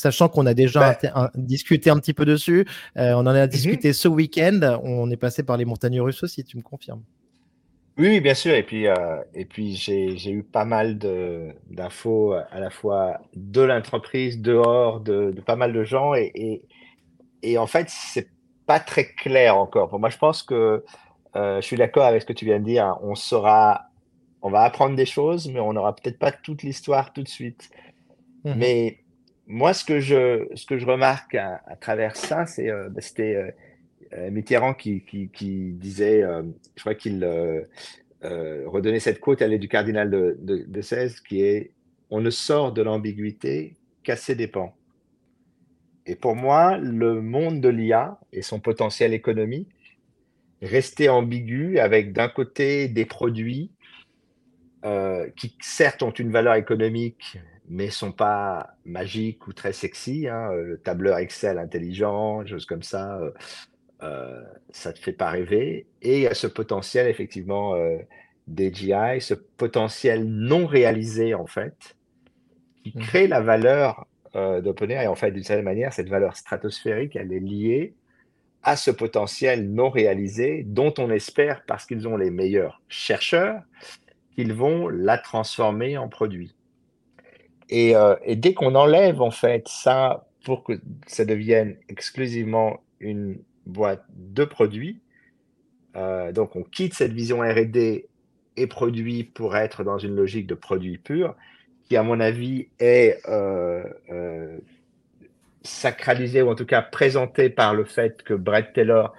Sachant 0.00 0.28
qu'on 0.28 0.46
a 0.46 0.54
déjà 0.54 0.96
bah 1.02 1.30
discuté 1.34 1.90
un 1.90 1.98
petit 1.98 2.14
peu 2.14 2.24
dessus, 2.24 2.66
on 2.96 3.20
en 3.20 3.26
a 3.26 3.42
mhm. 3.44 3.46
discuté 3.46 3.92
ce 3.92 4.08
week-end. 4.08 4.80
On 4.82 5.10
est 5.10 5.16
passé 5.16 5.42
par 5.42 5.56
les 5.56 5.64
montagnes 5.64 6.00
russes 6.00 6.22
aussi, 6.22 6.44
tu 6.44 6.56
me 6.56 6.62
confirmes 6.62 7.02
oui, 8.00 8.20
bien 8.22 8.32
sûr. 8.32 8.54
Et 8.54 8.62
puis, 8.62 8.86
euh, 8.86 9.22
et 9.34 9.44
puis 9.44 9.74
j'ai 9.74 10.30
eu 10.30 10.42
pas 10.42 10.64
mal 10.64 10.96
d'infos 11.68 12.32
à 12.32 12.58
la 12.58 12.70
fois 12.70 13.20
de 13.34 13.60
l'entreprise, 13.60 14.40
dehors, 14.40 15.00
de, 15.00 15.32
de, 15.32 15.40
pas 15.42 15.54
mal 15.54 15.74
de 15.74 15.84
gens. 15.84 16.14
Et, 16.14 16.32
et, 16.34 16.62
et 17.42 17.58
en 17.58 17.66
fait, 17.66 17.90
c'est 17.90 18.28
pas 18.66 18.80
très 18.80 19.04
clair 19.12 19.58
encore. 19.58 19.90
Pour 19.90 19.98
moi, 19.98 20.08
je 20.08 20.16
pense 20.16 20.42
que 20.42 20.82
euh, 21.36 21.60
je 21.60 21.66
suis 21.66 21.76
d'accord 21.76 22.04
avec 22.04 22.22
ce 22.22 22.26
que 22.26 22.32
tu 22.32 22.46
viens 22.46 22.58
de 22.58 22.64
dire. 22.64 22.96
On 23.02 23.14
sera, 23.14 23.82
on 24.40 24.48
va 24.48 24.62
apprendre 24.62 24.96
des 24.96 25.06
choses, 25.06 25.48
mais 25.48 25.60
on 25.60 25.74
n'aura 25.74 25.94
peut-être 25.94 26.18
pas 26.18 26.32
toute 26.32 26.62
l'histoire 26.62 27.12
tout 27.12 27.22
de 27.22 27.28
suite. 27.28 27.68
Mmh 28.44 28.54
mais 28.56 28.99
moi, 29.50 29.74
ce 29.74 29.84
que 29.84 30.00
je, 30.00 30.48
ce 30.54 30.64
que 30.64 30.78
je 30.78 30.86
remarque 30.86 31.34
à, 31.34 31.60
travers 31.80 32.16
ça, 32.16 32.46
c'est 32.46 32.70
euh, 32.70 32.88
bah, 32.88 33.00
c'était 33.00 33.52
euh, 34.14 34.30
Mitterrand 34.30 34.74
qui, 34.74 35.02
qui, 35.02 35.72
disait, 35.72 36.22
euh, 36.22 36.42
je 36.76 36.80
crois 36.80 36.94
qu'il 36.94 37.22
euh, 37.22 37.62
redonnait 38.22 39.00
cette 39.00 39.20
quote, 39.20 39.42
elle 39.42 39.52
est 39.52 39.58
du 39.58 39.68
cardinal 39.68 40.10
de, 40.10 40.36
de, 40.40 40.80
16, 40.80 41.20
qui 41.20 41.42
est 41.42 41.72
On 42.10 42.20
ne 42.20 42.30
sort 42.30 42.72
de 42.72 42.82
l'ambiguïté 42.82 43.76
qu'à 44.02 44.16
ses 44.16 44.34
dépens. 44.34 44.74
Et 46.06 46.16
pour 46.16 46.34
moi, 46.34 46.76
le 46.78 47.20
monde 47.20 47.60
de 47.60 47.68
l'IA 47.68 48.18
et 48.32 48.42
son 48.42 48.58
potentiel 48.58 49.14
économique, 49.14 49.68
restait 50.62 51.08
ambigu 51.08 51.78
avec 51.78 52.12
d'un 52.12 52.28
côté 52.28 52.88
des 52.88 53.06
produits 53.06 53.70
qui 55.36 55.56
certes 55.60 56.02
ont 56.02 56.10
une 56.10 56.30
valeur 56.30 56.54
économique, 56.54 57.38
mais 57.68 57.90
sont 57.90 58.12
pas 58.12 58.70
magiques 58.84 59.46
ou 59.46 59.52
très 59.52 59.72
sexy. 59.72 60.26
Hein, 60.26 60.52
le 60.52 60.78
tableur 60.78 61.18
Excel 61.18 61.58
intelligent, 61.58 62.44
choses 62.46 62.66
comme 62.66 62.82
ça, 62.82 63.20
euh, 64.02 64.42
ça 64.70 64.92
te 64.92 64.98
fait 64.98 65.12
pas 65.12 65.30
rêver. 65.30 65.86
Et 66.00 66.18
il 66.18 66.22
y 66.22 66.26
a 66.26 66.34
ce 66.34 66.46
potentiel, 66.46 67.06
effectivement, 67.08 67.74
euh, 67.74 67.98
d'AGI, 68.46 69.20
ce 69.20 69.34
potentiel 69.34 70.24
non 70.24 70.66
réalisé, 70.66 71.34
en 71.34 71.46
fait, 71.46 71.96
qui 72.82 72.92
mmh. 72.94 73.00
crée 73.00 73.26
la 73.26 73.40
valeur 73.40 74.06
euh, 74.36 74.60
d'OpenAI. 74.62 75.04
Et 75.04 75.06
en 75.06 75.14
fait, 75.14 75.32
d'une 75.32 75.42
certaine 75.42 75.64
manière, 75.64 75.92
cette 75.92 76.08
valeur 76.08 76.36
stratosphérique, 76.36 77.16
elle 77.16 77.32
est 77.32 77.40
liée 77.40 77.94
à 78.62 78.76
ce 78.76 78.90
potentiel 78.90 79.70
non 79.70 79.90
réalisé 79.90 80.62
dont 80.66 80.94
on 80.98 81.10
espère, 81.10 81.62
parce 81.66 81.84
qu'ils 81.84 82.08
ont 82.08 82.16
les 82.16 82.30
meilleurs 82.30 82.80
chercheurs, 82.88 83.62
qu'ils 84.34 84.52
vont 84.52 84.88
la 84.88 85.18
transformer 85.18 85.96
en 85.98 86.08
produit. 86.08 86.54
Et, 87.68 87.94
euh, 87.94 88.16
et 88.24 88.36
dès 88.36 88.54
qu'on 88.54 88.74
enlève, 88.74 89.20
en 89.20 89.30
fait, 89.30 89.68
ça 89.68 90.26
pour 90.44 90.64
que 90.64 90.72
ça 91.06 91.24
devienne 91.24 91.76
exclusivement 91.88 92.82
une 92.98 93.38
boîte 93.66 94.04
de 94.14 94.44
produits. 94.44 95.00
Euh, 95.96 96.32
donc, 96.32 96.56
on 96.56 96.62
quitte 96.62 96.94
cette 96.94 97.12
vision 97.12 97.40
R&D 97.40 98.06
et 98.56 98.66
produit 98.66 99.24
pour 99.24 99.56
être 99.56 99.84
dans 99.84 99.98
une 99.98 100.16
logique 100.16 100.46
de 100.46 100.54
produit 100.54 100.98
pur, 100.98 101.34
qui, 101.84 101.96
à 101.96 102.02
mon 102.02 102.20
avis, 102.20 102.68
est 102.78 103.18
euh, 103.28 103.84
sacralisée 105.62 106.42
ou 106.42 106.50
en 106.50 106.54
tout 106.54 106.66
cas 106.66 106.82
présentée 106.82 107.50
par 107.50 107.74
le 107.74 107.84
fait 107.84 108.22
que 108.22 108.34
Brett 108.34 108.72
Taylor, 108.72 109.14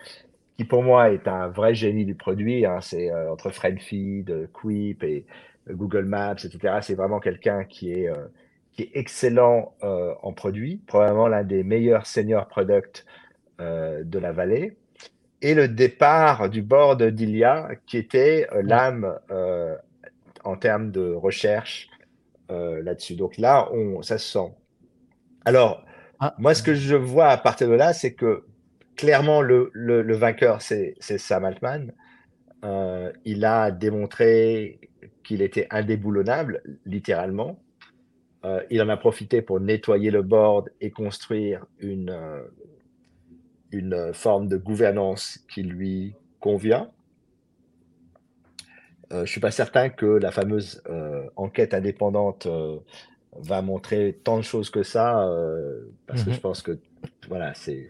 qui 0.58 0.66
pour 0.66 0.84
moi 0.84 1.12
est 1.12 1.28
un 1.28 1.48
vrai 1.48 1.74
génie 1.74 2.06
du 2.06 2.16
produit, 2.16 2.66
hein, 2.66 2.80
c'est 2.82 3.12
entre 3.30 3.50
Friendfeed, 3.50 4.50
Quip 4.54 5.04
et 5.04 5.26
Google 5.70 6.06
Maps, 6.06 6.34
etc. 6.34 6.80
C'est 6.82 6.96
vraiment 6.96 7.20
quelqu'un 7.20 7.64
qui 7.64 7.92
est 7.92 8.10
qui 8.74 8.84
est 8.84 8.92
excellent 8.94 9.74
en 9.82 10.34
produit, 10.34 10.78
probablement 10.88 11.28
l'un 11.28 11.44
des 11.44 11.64
meilleurs 11.64 12.06
senior 12.06 12.48
product 12.48 13.06
euh, 13.62 14.04
de 14.04 14.18
la 14.18 14.32
vallée, 14.32 14.76
et 15.44 15.54
le 15.54 15.68
départ 15.68 16.50
du 16.50 16.64
bord 16.64 16.96
d'Ilia, 16.96 17.70
qui 17.86 17.98
était 17.98 18.48
euh, 18.54 18.64
l'âme 18.64 19.20
euh, 19.30 19.76
en 20.44 20.56
termes 20.56 20.90
de 20.92 21.14
recherche 21.14 21.88
là-dessus. 22.50 23.16
Donc 23.16 23.38
là, 23.38 23.70
on, 23.72 24.02
ça 24.02 24.18
se 24.18 24.30
sent. 24.30 24.54
Alors, 25.46 25.86
ah. 26.20 26.36
moi, 26.38 26.54
ce 26.54 26.62
que 26.62 26.74
je 26.74 26.98
vois 26.98 27.28
à 27.28 27.38
partir 27.38 27.70
de 27.70 27.76
là, 27.76 27.94
c'est 27.94 28.14
que 28.14 28.44
clairement, 29.02 29.42
le, 29.42 29.72
le, 29.74 30.16
vainqueur, 30.16 30.62
c'est 30.62 30.96
Sam 31.00 31.44
Altman. 31.44 31.92
il 33.26 33.46
a 33.46 33.72
démontré 33.72 34.80
qu'il 35.24 35.42
était 35.42 35.68
indéboulonnable, 35.72 36.62
littéralement. 36.86 37.60
il 38.70 38.80
en 38.80 38.90
a 38.90 38.98
profité 38.98 39.42
pour 39.42 39.60
nettoyer 39.60 40.12
le 40.12 40.22
board 40.22 40.70
et 40.82 40.92
construire 40.92 41.66
une, 41.80 42.16
une 43.72 44.14
forme 44.14 44.48
de 44.48 44.58
gouvernance 44.58 45.40
qui 45.50 45.64
lui 45.64 46.14
convient. 46.40 46.92
Euh, 49.12 49.18
je 49.18 49.22
ne 49.22 49.26
suis 49.26 49.42
pas 49.42 49.52
certain 49.52 49.90
que 49.90 50.06
la 50.06 50.32
fameuse 50.32 50.82
euh, 50.90 51.28
enquête 51.36 51.74
indépendante 51.74 52.46
euh, 52.46 52.78
va 53.34 53.62
montrer 53.62 54.20
tant 54.24 54.38
de 54.38 54.44
choses 54.44 54.70
que 54.70 54.84
ça, 54.84 55.28
parce 56.06 56.24
que 56.24 56.30
mhm. 56.30 56.36
je 56.36 56.40
pense 56.40 56.62
que 56.62 56.80
voilà, 57.30 57.54
c'est 57.54 57.90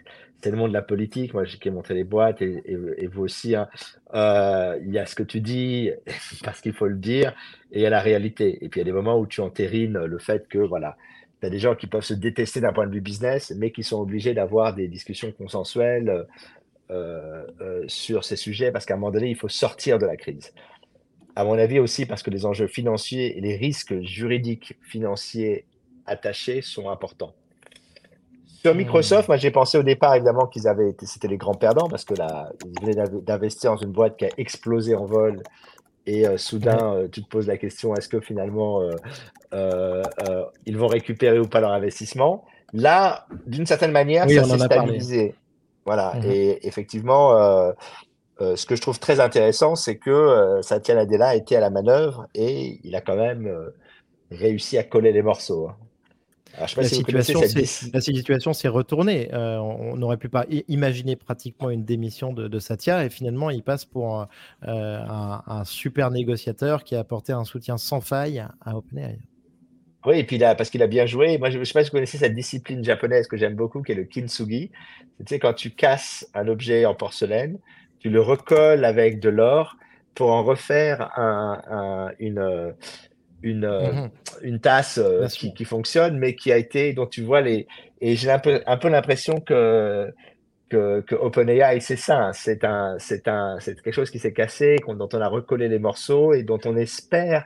le 0.49 0.57
monde 0.57 0.69
de 0.69 0.73
la 0.73 0.81
politique. 0.81 1.33
Moi, 1.33 1.43
j'ai 1.45 1.69
montré 1.69 1.93
les 1.93 2.03
boîtes 2.03 2.41
et, 2.41 3.07
vous 3.11 3.23
aussi. 3.23 3.55
Hein. 3.55 3.67
il 4.13 4.91
y 4.91 4.97
a 4.97 5.05
ce 5.05 5.13
que 5.15 5.23
tu 5.23 5.41
dis, 5.41 5.91
parce 6.43 6.61
qu'il 6.61 6.73
faut 6.73 6.87
le 6.87 6.95
dire, 6.95 7.35
et 7.71 7.79
il 7.79 7.81
y 7.83 7.85
a 7.85 7.89
la 7.89 8.01
réalité. 8.01 8.63
Et 8.63 8.69
puis 8.69 8.79
il 8.79 8.83
y 8.83 8.87
a 8.89 8.91
des 8.91 8.91
moments 8.91 9.19
où 9.19 9.27
tu 9.27 9.41
entérines 9.41 9.99
le 9.99 10.17
fait 10.17 10.47
que 10.47 10.57
voilà, 10.57 10.97
tu 11.39 11.47
as 11.47 11.49
des 11.49 11.59
gens 11.59 11.75
qui 11.75 11.87
peuvent 11.87 12.03
se 12.03 12.13
détester 12.13 12.61
d'un 12.61 12.73
point 12.73 12.87
de 12.87 12.93
vue 12.93 13.01
business, 13.01 13.53
mais 13.57 13.71
qui 13.71 13.83
sont 13.83 13.99
obligés 13.99 14.33
d'avoir 14.33 14.73
des 14.73 14.87
discussions 14.87 15.31
consensuelles 15.31 16.27
euh, 16.91 17.45
euh, 17.61 17.83
sur 17.87 18.23
ces 18.23 18.35
sujets, 18.35 18.71
parce 18.71 18.85
qu'à 18.85 18.95
un 18.95 18.97
moment 18.97 19.11
donné, 19.11 19.29
il 19.29 19.37
faut 19.37 19.49
sortir 19.49 19.97
de 19.97 20.05
la 20.05 20.17
crise. 20.17 20.53
À 21.35 21.45
mon 21.45 21.53
avis 21.53 21.79
aussi, 21.79 22.05
parce 22.05 22.21
que 22.21 22.29
les 22.29 22.45
enjeux 22.45 22.67
financiers 22.67 23.37
et 23.37 23.41
les 23.41 23.55
risques 23.55 24.01
juridiques 24.01 24.77
financiers 24.81 25.65
attachés 26.05 26.61
sont 26.61 26.89
importants. 26.89 27.33
Sur 28.61 28.75
Microsoft, 28.75 29.27
moi 29.27 29.37
j'ai 29.37 29.49
pensé 29.49 29.77
au 29.79 29.83
départ 29.83 30.13
évidemment 30.13 30.45
qu'ils 30.45 30.67
avaient 30.67 30.89
été, 30.89 31.07
c'était 31.07 31.27
les 31.27 31.37
grands 31.37 31.55
perdants 31.55 31.89
parce 31.89 32.05
que 32.05 32.13
là, 32.13 32.51
ils 32.63 32.79
venaient 32.79 33.09
d'investir 33.23 33.71
dans 33.71 33.77
une 33.77 33.91
boîte 33.91 34.17
qui 34.17 34.25
a 34.25 34.29
explosé 34.37 34.93
en 34.93 35.05
vol 35.05 35.41
et 36.05 36.27
euh, 36.27 36.37
soudain, 36.37 36.93
euh, 36.93 37.07
tu 37.11 37.23
te 37.23 37.27
poses 37.27 37.47
la 37.47 37.57
question 37.57 37.95
est-ce 37.95 38.07
que 38.07 38.19
finalement 38.19 38.81
euh, 39.53 40.03
ils 40.67 40.77
vont 40.77 40.87
récupérer 40.87 41.39
ou 41.39 41.47
pas 41.47 41.59
leur 41.59 41.71
investissement? 41.71 42.45
Là, 42.73 43.25
d'une 43.47 43.65
certaine 43.65 43.91
manière, 43.91 44.29
ça 44.29 44.43
s'est 44.43 44.59
stabilisé. 44.59 45.35
Voilà. 45.85 46.13
Mmh 46.15 46.31
et 46.31 46.67
effectivement, 46.67 47.31
ce 48.39 48.65
que 48.65 48.75
je 48.75 48.81
trouve 48.81 48.99
très 48.99 49.19
intéressant, 49.19 49.75
c'est 49.75 49.97
que 49.97 50.59
Satya 50.61 50.95
Nadella 50.95 51.35
était 51.35 51.55
à 51.55 51.59
la 51.59 51.71
manœuvre 51.71 52.27
et 52.35 52.79
il 52.83 52.95
a 52.95 53.01
quand 53.01 53.15
même 53.15 53.51
réussi 54.29 54.77
à 54.77 54.83
coller 54.83 55.11
les 55.11 55.23
morceaux. 55.23 55.67
Hein. 55.67 55.75
La, 56.61 58.01
situation 58.01 58.53
s'est 58.53 58.67
retournée. 58.67 59.29
on 59.33 59.95
n'aurait 59.95 60.17
pu 60.17 60.29
pas 60.29 60.45
imaginer 60.67 61.15
pratiquement 61.15 61.69
une 61.69 61.83
démission 61.83 62.33
de, 62.33 62.59
Satya 62.59 63.05
et 63.05 63.09
finalement 63.09 63.49
il 63.49 63.63
passe 63.63 63.85
pour 63.85 64.27
un, 64.61 65.63
super 65.65 66.11
négociateur 66.11 66.83
qui 66.83 66.95
a 66.95 66.99
apporté 66.99 67.33
un 67.33 67.43
soutien 67.43 67.77
sans 67.77 68.01
faille 68.01 68.45
à 68.61 68.77
OpenAI. 68.77 69.19
Oui, 70.05 70.17
et 70.17 70.23
puis 70.23 70.37
là, 70.39 70.55
parce 70.55 70.69
qu'il 70.69 70.81
a 70.81 70.87
bien 70.87 71.05
joué. 71.05 71.37
Moi, 71.37 71.51
je 71.51 71.59
ne 71.59 71.63
sais 71.63 71.73
pas 71.73 71.83
si 71.83 71.91
vous 71.91 71.97
connaissez 71.97 72.17
cette 72.17 72.33
discipline 72.33 72.83
japonaise 72.83 73.27
que 73.27 73.37
j'aime 73.37 73.55
beaucoup, 73.55 73.83
qui 73.83 73.91
est 73.91 73.95
le 73.95 74.05
kintsugi. 74.05 74.71
Tu 75.19 75.25
sais, 75.27 75.39
quand 75.39 75.53
tu 75.53 75.69
casses 75.69 76.27
un 76.33 76.47
objet 76.47 76.85
en 76.85 76.95
porcelaine, 76.95 77.59
tu 77.99 78.09
le 78.09 78.19
recolles 78.19 78.83
avec 78.83 79.19
de 79.19 79.29
l'or 79.29 79.77
pour 80.15 80.31
en 80.31 80.43
refaire 80.43 81.11
une, 82.19 82.73
une, 83.43 83.67
mmh 83.67 84.09
une 84.43 84.59
tasse 84.59 84.97
euh, 84.97 85.27
qui, 85.27 85.53
qui, 85.53 85.65
fonctionne, 85.65 86.17
mais 86.17 86.35
qui 86.35 86.51
a 86.51 86.57
été, 86.57 86.93
dont 86.93 87.05
tu 87.05 87.21
vois 87.21 87.41
les. 87.41 87.67
Et 87.99 88.15
j'ai 88.15 88.31
un 88.31 88.39
peu, 88.39 88.61
un 88.65 88.77
peu 88.77 88.89
l'impression 88.89 89.39
que, 89.39 90.11
que, 90.69 91.01
que 91.01 91.15
OpenAI, 91.15 91.79
c'est 91.79 91.95
ça. 91.95 92.17
Hein. 92.17 92.33
C'est 92.33 92.63
un, 92.63 92.95
c'est 92.99 93.27
un, 93.27 93.57
c'est 93.59 93.79
quelque 93.81 93.93
chose 93.93 94.09
qui 94.09 94.19
s'est 94.19 94.33
cassé, 94.33 94.77
dont 94.87 95.09
on 95.13 95.21
a 95.21 95.27
recollé 95.27 95.67
les 95.67 95.79
morceaux 95.79 96.33
et 96.33 96.43
dont 96.43 96.59
on 96.65 96.75
espère 96.75 97.45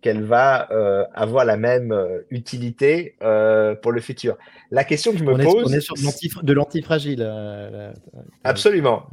qu'elle 0.00 0.22
va 0.22 0.70
euh, 0.70 1.04
avoir 1.12 1.44
la 1.44 1.56
même 1.56 1.90
euh, 1.90 2.20
utilité 2.30 3.16
euh, 3.20 3.74
pour 3.74 3.90
le 3.90 4.00
futur. 4.00 4.36
La 4.70 4.84
question 4.84 5.10
que 5.10 5.18
je 5.18 5.24
me 5.24 5.36
pose... 5.36 5.64
on 5.66 5.72
est 5.72 5.80
sur 5.80 5.96
de 6.44 6.52
l'antifragile. 6.52 7.28
absolument. 8.44 9.06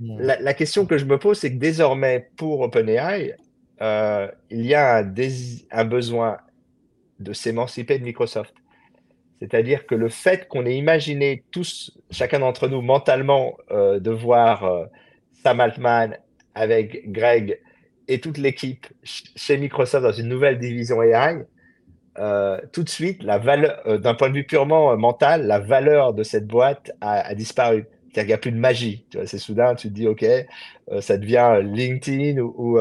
La, 0.00 0.40
la, 0.40 0.54
question 0.54 0.86
que 0.86 0.96
je 0.96 1.04
me 1.04 1.18
pose, 1.18 1.38
c'est 1.38 1.52
que 1.52 1.58
désormais, 1.58 2.30
pour 2.36 2.60
OpenAI, 2.60 3.36
il 3.80 4.66
y 4.66 4.74
a 4.74 5.04
un, 5.70 5.84
besoin 5.84 6.38
de 7.18 7.32
s'émanciper 7.32 7.98
de 7.98 8.04
Microsoft. 8.04 8.54
C'est-à-dire 9.40 9.86
que 9.86 9.96
le 9.96 10.08
fait 10.08 10.46
qu'on 10.46 10.66
ait 10.66 10.76
imaginé 10.76 11.44
tous, 11.50 11.98
chacun 12.10 12.38
d'entre 12.38 12.68
nous, 12.68 12.80
mentalement, 12.80 13.56
de 13.70 14.10
voir 14.10 14.88
Sam 15.42 15.60
Altman 15.60 16.16
avec 16.54 17.10
Greg 17.10 17.58
et 18.08 18.20
toute 18.20 18.38
l'équipe 18.38 18.86
chez 19.02 19.56
Microsoft 19.56 20.04
dans 20.04 20.12
une 20.12 20.28
nouvelle 20.28 20.58
division 20.58 21.02
AI, 21.02 21.44
euh, 22.18 22.60
tout 22.72 22.82
de 22.82 22.88
suite, 22.88 23.24
euh, 23.24 23.98
d'un 23.98 24.14
point 24.14 24.28
de 24.28 24.34
vue 24.34 24.44
purement 24.44 24.92
euh, 24.92 24.96
mental, 24.96 25.46
la 25.46 25.58
valeur 25.58 26.12
de 26.12 26.22
cette 26.22 26.46
boîte 26.46 26.92
a, 27.00 27.34
disparu. 27.34 27.86
Qu'il 28.12 28.26
n'y 28.26 28.32
a 28.32 28.38
plus 28.38 28.52
de 28.52 28.58
magie. 28.58 29.04
Tu 29.10 29.16
vois, 29.16 29.26
c'est 29.26 29.38
soudain, 29.38 29.74
tu 29.74 29.88
te 29.88 29.94
dis, 29.94 30.06
OK, 30.06 30.24
ça 31.00 31.16
devient 31.16 31.60
LinkedIn 31.62 32.40
ou, 32.40 32.78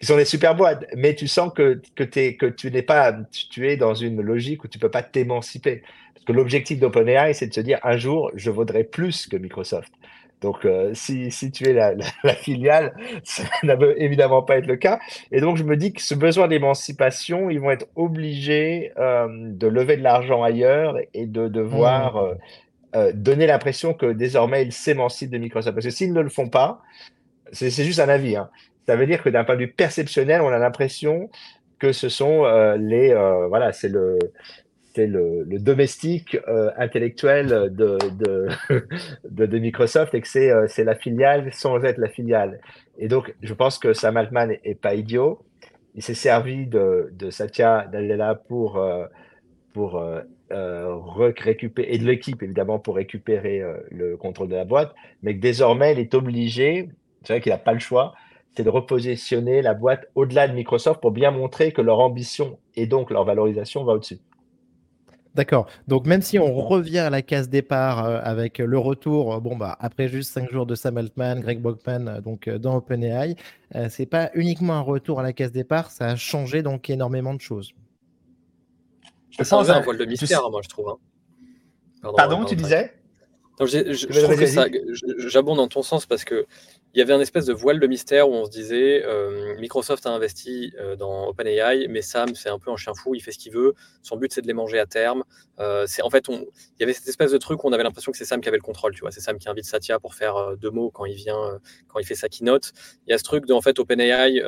qui 0.00 0.06
sont 0.06 0.16
des 0.16 0.24
super 0.24 0.54
boîtes, 0.54 0.86
mais 0.96 1.14
tu 1.14 1.28
sens 1.28 1.52
que, 1.54 1.82
que, 1.94 2.04
que 2.04 2.46
tu 2.46 2.70
n'es 2.70 2.82
pas, 2.82 3.14
tu, 3.50 3.68
es 3.68 3.76
dans 3.76 3.94
une 3.94 4.22
logique 4.22 4.64
où 4.64 4.68
tu 4.68 4.78
peux 4.78 4.90
pas 4.90 5.02
t'émanciper. 5.02 5.82
Parce 6.14 6.24
que 6.24 6.32
l'objectif 6.32 6.78
d'OpenAI, 6.78 7.34
c'est 7.34 7.48
de 7.48 7.54
se 7.54 7.60
dire, 7.60 7.78
un 7.82 7.98
jour, 7.98 8.30
je 8.34 8.50
vaudrai 8.50 8.84
plus 8.84 9.26
que 9.26 9.36
Microsoft. 9.36 9.92
Donc, 10.40 10.64
euh, 10.64 10.92
si, 10.94 11.30
si, 11.30 11.50
tu 11.50 11.68
es 11.68 11.72
la, 11.72 11.94
la, 12.24 12.34
filiale, 12.34 12.94
ça 13.24 13.44
ne 13.62 13.74
veut 13.74 14.00
évidemment 14.02 14.42
pas 14.42 14.56
être 14.56 14.66
le 14.66 14.76
cas. 14.76 14.98
Et 15.32 15.40
donc, 15.40 15.56
je 15.56 15.64
me 15.64 15.76
dis 15.76 15.92
que 15.92 16.00
ce 16.00 16.14
besoin 16.14 16.48
d'émancipation, 16.48 17.50
ils 17.50 17.60
vont 17.60 17.70
être 17.70 17.86
obligés 17.94 18.92
euh, 18.98 19.28
de 19.30 19.66
lever 19.66 19.96
de 19.96 20.02
l'argent 20.02 20.42
ailleurs 20.42 20.96
et 21.14 21.26
de 21.26 21.48
devoir 21.48 22.14
mmh. 22.14 22.26
euh, 22.26 22.34
donner 23.14 23.46
l'impression 23.46 23.94
que 23.94 24.12
désormais, 24.12 24.64
ils 24.64 24.72
s'émancipent 24.72 25.30
de 25.30 25.38
Microsoft. 25.38 25.74
Parce 25.74 25.86
que 25.86 25.92
s'ils 25.92 26.12
ne 26.12 26.20
le 26.20 26.28
font 26.28 26.48
pas, 26.48 26.82
c'est 27.52 27.70
juste 27.70 28.00
un 28.00 28.08
avis. 28.08 28.36
Hein. 28.36 28.50
Ça 28.86 28.96
veut 28.96 29.06
dire 29.06 29.22
que 29.22 29.28
d'un 29.28 29.44
point 29.44 29.54
de 29.54 29.60
vue 29.60 29.72
perceptionnel, 29.72 30.40
on 30.40 30.48
a 30.48 30.58
l'impression 30.58 31.30
que 31.78 31.92
ce 31.92 32.08
sont 32.08 32.44
les... 32.76 33.14
voilà, 33.48 33.72
c'est 33.72 33.88
le 33.88 34.18
c'est 34.94 35.06
le, 35.06 35.44
domestique 35.58 36.36
euh, 36.48 36.70
intellectuel 36.76 37.72
de, 37.74 37.98
de, 39.24 39.58
Microsoft 39.58 40.14
et 40.14 40.20
que 40.20 40.38
euh, 40.38 40.66
c'est 40.68 40.84
la 40.84 40.94
filiale 40.94 41.52
sans 41.52 41.82
être 41.84 41.98
la 41.98 42.08
filiale. 42.08 42.60
Et 42.98 43.08
donc, 43.08 43.34
je 43.42 43.54
pense 43.54 43.78
que 43.78 43.92
Sam 43.92 44.16
Altman 44.16 44.56
est, 44.64 44.74
pas 44.74 44.94
idiot. 44.94 45.44
Il 45.94 46.02
s'est 46.02 46.14
servi 46.14 46.66
de, 46.66 47.12
Satya 47.30 47.88
Nadella 47.92 48.34
pour, 48.34 48.84
euh, 50.52 50.96
récupérer, 51.38 51.92
et 51.92 51.98
de 51.98 52.04
l'équipe 52.04 52.42
évidemment 52.42 52.78
pour 52.78 52.96
récupérer 52.96 53.62
le 53.90 54.16
contrôle 54.16 54.48
de 54.48 54.56
la 54.56 54.64
boîte, 54.64 54.94
mais 55.22 55.34
que 55.34 55.40
désormais, 55.40 55.92
il 55.92 55.98
est 55.98 56.14
obligé, 56.14 56.88
c'est 57.22 57.34
vrai 57.34 57.40
qu'il 57.40 57.52
n'a 57.52 57.58
pas 57.58 57.72
le 57.72 57.78
choix, 57.78 58.14
c'est 58.56 58.64
de 58.64 58.70
repositionner 58.70 59.62
la 59.62 59.74
boîte 59.74 60.06
au-delà 60.14 60.48
de 60.48 60.54
Microsoft 60.54 61.00
pour 61.00 61.12
bien 61.12 61.30
montrer 61.30 61.72
que 61.72 61.82
leur 61.82 62.00
ambition 62.00 62.58
et 62.74 62.86
donc 62.86 63.10
leur 63.10 63.24
valorisation 63.24 63.84
va 63.84 63.94
au-dessus. 63.94 64.18
D'accord. 65.34 65.68
Donc 65.86 66.06
même 66.06 66.22
si 66.22 66.38
on 66.40 66.52
revient 66.54 66.98
à 66.98 67.10
la 67.10 67.22
case 67.22 67.48
départ 67.48 68.04
euh, 68.04 68.20
avec 68.22 68.58
le 68.58 68.78
retour, 68.78 69.34
euh, 69.34 69.40
bon 69.40 69.56
bah 69.56 69.76
après 69.78 70.08
juste 70.08 70.32
cinq 70.32 70.50
jours 70.50 70.66
de 70.66 70.74
Sam 70.74 70.98
Altman, 70.98 71.40
Greg 71.40 71.60
Brockman, 71.60 72.08
euh, 72.08 72.20
donc 72.20 72.48
dans 72.48 72.76
OpenAI, 72.76 73.36
c'est 73.88 74.06
pas 74.06 74.30
uniquement 74.34 74.74
un 74.74 74.80
retour 74.80 75.20
à 75.20 75.22
la 75.22 75.32
case 75.32 75.52
départ, 75.52 75.92
ça 75.92 76.06
a 76.06 76.16
changé 76.16 76.62
donc 76.62 76.90
énormément 76.90 77.34
de 77.34 77.40
choses. 77.40 77.72
Ça 79.42 79.56
enlève 79.56 79.70
un 79.70 79.80
voile 79.80 79.98
de 79.98 80.04
mystère, 80.04 80.50
moi 80.50 80.60
je 80.62 80.68
trouve. 80.68 80.88
Hein. 80.90 82.12
Pardon, 82.16 82.44
tu 82.44 82.56
disais? 82.56 82.94
je, 83.60 84.22
trouve 84.22 84.36
que 84.36 84.46
ça, 84.46 84.66
j'abonde 85.28 85.58
dans 85.58 85.68
ton 85.68 85.82
sens 85.82 86.06
parce 86.06 86.24
que 86.24 86.46
il 86.92 86.98
y 86.98 87.02
avait 87.02 87.12
un 87.12 87.20
espèce 87.20 87.46
de 87.46 87.52
voile 87.52 87.78
de 87.78 87.86
mystère 87.86 88.28
où 88.28 88.34
on 88.34 88.44
se 88.44 88.50
disait 88.50 89.04
euh, 89.04 89.54
Microsoft 89.60 90.06
a 90.06 90.10
investi 90.10 90.72
euh, 90.78 90.96
dans 90.96 91.28
OpenAI, 91.28 91.86
mais 91.88 92.02
Sam 92.02 92.34
c'est 92.34 92.48
un 92.48 92.58
peu 92.58 92.72
un 92.72 92.76
chien 92.76 92.94
fou, 92.94 93.14
il 93.14 93.20
fait 93.20 93.30
ce 93.30 93.38
qu'il 93.38 93.52
veut. 93.52 93.74
Son 94.02 94.16
but 94.16 94.32
c'est 94.32 94.42
de 94.42 94.48
les 94.48 94.54
manger 94.54 94.80
à 94.80 94.86
terme. 94.86 95.22
Euh, 95.60 95.86
en 96.02 96.10
fait, 96.10 96.28
on, 96.28 96.34
il 96.34 96.80
y 96.80 96.82
avait 96.82 96.92
cette 96.92 97.06
espèce 97.06 97.30
de 97.30 97.38
truc 97.38 97.62
où 97.62 97.68
on 97.68 97.72
avait 97.72 97.84
l'impression 97.84 98.10
que 98.10 98.18
c'est 98.18 98.24
Sam 98.24 98.40
qui 98.40 98.48
avait 98.48 98.58
le 98.58 98.62
contrôle. 98.62 98.92
Tu 98.94 99.02
vois, 99.02 99.12
c'est 99.12 99.20
Sam 99.20 99.38
qui 99.38 99.48
invite 99.48 99.66
Satya 99.66 100.00
pour 100.00 100.14
faire 100.14 100.56
deux 100.56 100.70
mots 100.70 100.90
quand 100.90 101.04
il 101.04 101.14
vient, 101.14 101.60
quand 101.86 102.00
il 102.00 102.06
fait 102.06 102.16
sa 102.16 102.28
keynote. 102.28 102.72
Il 103.06 103.10
y 103.10 103.14
a 103.14 103.18
ce 103.18 103.24
truc 103.24 103.46
de 103.46 103.52
en 103.52 103.60
fait 103.60 103.78
OpenAI, 103.78 104.42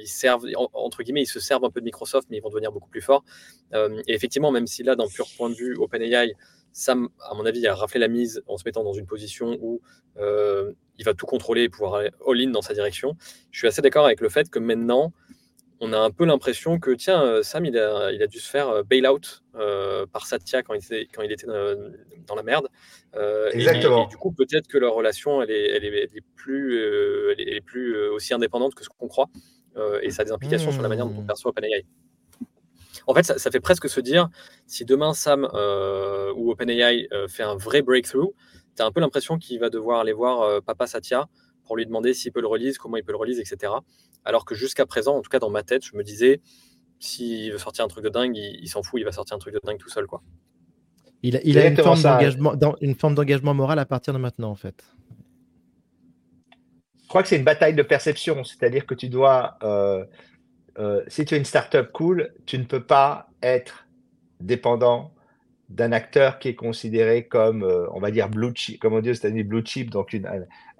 ils 0.00 0.06
servent 0.06 0.46
entre 0.72 1.02
guillemets, 1.02 1.22
ils 1.22 1.26
se 1.26 1.40
servent 1.40 1.64
un 1.64 1.70
peu 1.70 1.80
de 1.80 1.86
Microsoft, 1.86 2.28
mais 2.30 2.36
ils 2.36 2.42
vont 2.42 2.50
devenir 2.50 2.70
beaucoup 2.70 2.90
plus 2.90 3.02
forts. 3.02 3.24
et 3.72 4.14
effectivement, 4.14 4.52
même 4.52 4.68
si 4.68 4.84
là, 4.84 4.94
d'un 4.94 5.08
pur 5.08 5.26
point 5.36 5.50
de 5.50 5.54
vue 5.54 5.76
OpenAI 5.76 6.34
Sam, 6.74 7.08
à 7.20 7.34
mon 7.34 7.46
avis, 7.46 7.66
a 7.68 7.74
raflé 7.74 8.00
la 8.00 8.08
mise 8.08 8.42
en 8.48 8.58
se 8.58 8.64
mettant 8.66 8.82
dans 8.82 8.92
une 8.92 9.06
position 9.06 9.56
où 9.62 9.80
euh, 10.18 10.72
il 10.98 11.04
va 11.04 11.14
tout 11.14 11.24
contrôler 11.24 11.62
et 11.62 11.68
pouvoir 11.68 11.94
aller 11.94 12.10
all-in 12.26 12.50
dans 12.50 12.62
sa 12.62 12.74
direction. 12.74 13.16
Je 13.52 13.60
suis 13.60 13.68
assez 13.68 13.80
d'accord 13.80 14.04
avec 14.04 14.20
le 14.20 14.28
fait 14.28 14.50
que 14.50 14.58
maintenant, 14.58 15.12
on 15.80 15.92
a 15.92 15.98
un 15.98 16.10
peu 16.10 16.24
l'impression 16.24 16.80
que, 16.80 16.90
tiens, 16.90 17.22
euh, 17.22 17.42
Sam, 17.44 17.64
il 17.64 17.78
a, 17.78 18.10
il 18.10 18.20
a 18.24 18.26
dû 18.26 18.40
se 18.40 18.50
faire 18.50 18.68
euh, 18.70 18.82
bail-out 18.82 19.44
par 20.12 20.26
Satya 20.26 20.64
quand 20.64 20.74
il 20.74 20.78
était, 20.78 21.06
quand 21.14 21.22
il 21.22 21.30
était 21.30 21.46
dans 21.46 22.34
la 22.34 22.42
merde. 22.42 22.66
Exactement. 23.52 24.06
Et, 24.06 24.10
du 24.10 24.16
coup, 24.16 24.32
peut-être 24.32 24.66
que 24.66 24.76
leur 24.76 24.94
relation, 24.94 25.42
elle 25.42 25.52
est, 25.52 25.76
elle 25.76 25.84
est, 25.84 26.24
plus, 26.34 26.76
elle 27.30 27.48
est, 27.56 27.60
plus 27.60 27.96
aussi 28.08 28.34
indépendante 28.34 28.74
que 28.74 28.82
ce 28.82 28.88
qu'on 28.88 29.06
croit. 29.06 29.28
et 30.02 30.10
ça 30.10 30.22
a 30.22 30.24
des 30.24 30.32
implications 30.32 30.72
sur 30.72 30.82
la 30.82 30.88
manière 30.88 31.06
dont 31.06 31.18
on 31.18 31.22
mmh. 31.22 31.26
perçoit 31.26 31.50
OpenAI. 31.52 31.86
En 33.06 33.14
fait, 33.14 33.22
ça, 33.24 33.50
fait 33.50 33.60
presque 33.60 33.88
se 33.88 34.00
dire, 34.00 34.28
si 34.66 34.84
demain 34.84 35.12
Sam 35.12 35.48
euh, 35.52 36.32
ou 36.36 36.50
OpenAI 36.50 37.08
euh, 37.12 37.28
fait 37.28 37.42
un 37.42 37.56
vrai 37.56 37.82
breakthrough, 37.82 38.32
tu 38.76 38.82
as 38.82 38.86
un 38.86 38.90
peu 38.90 39.00
l'impression 39.00 39.38
qu'il 39.38 39.60
va 39.60 39.70
devoir 39.70 40.00
aller 40.00 40.12
voir 40.12 40.42
euh, 40.42 40.60
Papa 40.60 40.86
Satya 40.86 41.26
pour 41.64 41.76
lui 41.76 41.86
demander 41.86 42.14
s'il 42.14 42.32
peut 42.32 42.40
le 42.40 42.46
release, 42.46 42.78
comment 42.78 42.96
il 42.96 43.04
peut 43.04 43.12
le 43.12 43.18
release, 43.18 43.38
etc. 43.38 43.72
Alors 44.24 44.44
que 44.44 44.54
jusqu'à 44.54 44.86
présent, 44.86 45.16
en 45.16 45.22
tout 45.22 45.30
cas 45.30 45.38
dans 45.38 45.50
ma 45.50 45.62
tête, 45.62 45.84
je 45.84 45.96
me 45.96 46.02
disais, 46.02 46.40
s'il 46.98 47.52
veut 47.52 47.58
sortir 47.58 47.84
un 47.84 47.88
truc 47.88 48.04
de 48.04 48.10
dingue, 48.10 48.36
il, 48.36 48.68
s'en 48.68 48.82
fout, 48.82 49.00
il 49.00 49.04
va 49.04 49.12
sortir 49.12 49.36
un 49.36 49.38
truc 49.38 49.54
de 49.54 49.60
dingue 49.62 49.78
tout 49.78 49.88
seul. 49.88 50.06
quoi. 50.06 50.22
Il, 51.22 51.36
a 51.36 51.66
une 51.66 51.76
forme, 51.76 52.02
d'engagement, 52.02 52.54
une 52.82 52.94
forme 52.94 53.14
d'engagement 53.14 53.54
moral 53.54 53.78
à 53.78 53.86
partir 53.86 54.12
de 54.12 54.18
maintenant, 54.18 54.50
en 54.50 54.54
fait. 54.54 54.84
Je 57.02 57.08
crois 57.08 57.22
que 57.22 57.28
c'est 57.28 57.36
une 57.36 57.44
bataille 57.44 57.74
de 57.74 57.82
perception, 57.82 58.44
c'est-à-dire 58.44 58.84
que 58.84 58.94
tu 58.94 59.08
dois 59.08 59.58
euh, 60.78 61.02
si 61.08 61.24
tu 61.24 61.34
es 61.34 61.38
une 61.38 61.44
startup 61.44 61.90
cool, 61.92 62.32
tu 62.46 62.58
ne 62.58 62.64
peux 62.64 62.82
pas 62.82 63.28
être 63.42 63.86
dépendant 64.40 65.12
d'un 65.68 65.92
acteur 65.92 66.38
qui 66.38 66.48
est 66.48 66.54
considéré 66.54 67.26
comme, 67.26 67.62
euh, 67.62 67.86
on 67.92 68.00
va 68.00 68.10
dire, 68.10 68.28
blue 68.28 68.52
chip, 68.54 68.80
comme 68.80 68.94
on 68.94 69.00
dit 69.00 69.10
aux 69.10 69.14
États-Unis, 69.14 69.44
blue 69.44 69.64
chip, 69.64 69.90
donc 69.90 70.12
une, 70.12 70.28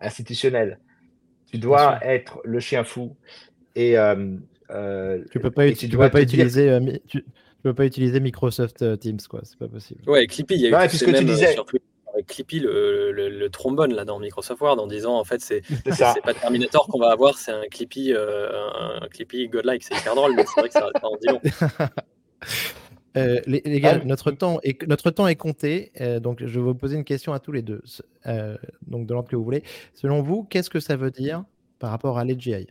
institutionnel. 0.01 0.79
Tu 1.51 1.59
dois 1.59 1.99
être 2.05 2.41
le 2.45 2.61
chien 2.61 2.85
fou. 2.85 3.17
Et 3.77 3.97
euh, 3.99 4.37
tu 5.31 5.41
peux 5.41 5.51
pas, 5.51 5.71
tu, 5.73 5.89
peux 5.89 6.11
pas 6.11 6.23
utiliser. 6.23 7.01
tu, 7.07 7.25
peux 7.63 7.75
pas 7.75 7.87
utiliser 7.87 8.21
Microsoft 8.21 8.99
Teams, 8.99 9.21
quoi. 9.29 9.41
C'est 9.45 9.59
pas 9.59 9.69
possible. 9.69 10.01
Ouais, 10.09 10.27
Clippy, 10.27 10.55
il 10.55 10.61
y 10.63 10.75
a 10.75 10.85
eu 10.85 10.89
puisque 10.89 11.15
tu 11.15 11.25
disais 11.25 11.57
avec 12.15 12.27
Clippy 12.27 12.61
le, 12.61 13.49
trombone 13.49 13.95
là 13.95 14.05
dans 14.05 14.19
Microsoft 14.19 14.61
Word 14.61 14.79
en 14.79 14.87
disant 14.87 15.19
en 15.19 15.25
fait 15.25 15.41
c'est 15.41 15.63
pas 16.25 16.35
Terminator 16.35 16.87
qu'on 16.87 16.99
va 16.99 17.11
avoir, 17.11 17.37
c'est 17.39 17.53
un 17.53 17.67
Clippy, 17.71 18.13
euh, 18.13 18.49
un 19.01 19.09
Clippy 19.09 19.49
godlike. 19.49 19.83
C'est 19.83 19.97
hyper 19.97 20.15
drôle, 20.15 20.35
mais 20.35 20.45
c'est 20.47 20.61
vrai 20.61 20.69
que 20.69 20.75
ça, 20.75 20.89
en 21.03 21.17
dit 21.17 21.29
long. 21.29 21.41
Euh, 23.17 23.41
les, 23.47 23.79
gars, 23.79 24.01
ah. 24.03 24.05
notre, 24.05 24.33
temps 24.33 24.59
est, 24.65 24.85
notre 24.89 25.13
temps 25.13 25.29
est 25.29 25.37
compté, 25.37 25.93
euh, 26.01 26.19
donc 26.19 26.41
je 26.41 26.59
vais 26.59 26.65
vous 26.65 26.75
poser 26.75 26.97
une 26.97 27.05
question 27.05 27.33
à 27.33 27.39
tous 27.39 27.53
les 27.53 27.63
deux, 27.63 27.81
donc 28.89 29.07
de 29.07 29.15
l'ordre 29.15 29.29
que 29.29 29.37
vous 29.37 29.45
voulez. 29.45 29.63
Selon 29.95 30.21
vous, 30.21 30.43
qu'est-ce 30.43 30.69
que 30.69 30.81
ça 30.81 30.97
veut 30.97 31.13
dire 31.13 31.45
par 31.79 31.91
rapport 31.91 32.19
à 32.19 32.25
l'AGI 32.25 32.67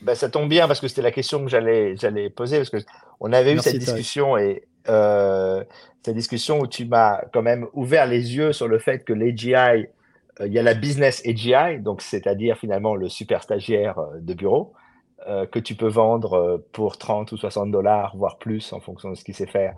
bah, 0.00 0.14
ça 0.14 0.30
tombe 0.30 0.48
bien 0.48 0.66
parce 0.66 0.80
que 0.80 0.88
c'était 0.88 1.02
la 1.02 1.10
question 1.10 1.44
que 1.44 1.50
j'allais, 1.50 1.98
j'allais 1.98 2.30
poser 2.30 2.56
parce 2.56 2.70
que 2.70 2.78
on 3.20 3.30
avait 3.32 3.52
eu 3.52 3.58
cette 3.58 3.76
discussion 3.76 4.38
et 4.38 4.62
euh, 4.88 5.64
cette 6.02 6.14
discussion 6.14 6.60
où 6.60 6.66
tu 6.66 6.84
m'as 6.86 7.22
quand 7.32 7.42
même 7.42 7.66
ouvert 7.74 8.06
les 8.06 8.36
yeux 8.36 8.52
sur 8.52 8.68
le 8.68 8.78
fait 8.78 9.04
que 9.04 9.12
l'AGI, 9.12 9.54
euh, 9.54 10.46
il 10.46 10.52
y 10.52 10.58
a 10.58 10.62
la 10.62 10.74
business 10.74 11.22
AGI, 11.26 11.80
donc 11.80 12.00
c'est-à-dire 12.02 12.56
finalement 12.56 12.94
le 12.94 13.08
super 13.08 13.42
stagiaire 13.42 13.98
euh, 13.98 14.18
de 14.20 14.34
bureau 14.34 14.72
que 15.50 15.58
tu 15.58 15.74
peux 15.74 15.88
vendre 15.88 16.64
pour 16.72 16.96
30 16.96 17.32
ou 17.32 17.36
60 17.36 17.70
dollars, 17.70 18.16
voire 18.16 18.38
plus 18.38 18.72
en 18.72 18.80
fonction 18.80 19.10
de 19.10 19.14
ce 19.14 19.24
qu'il 19.24 19.34
sait 19.34 19.48
faire, 19.48 19.74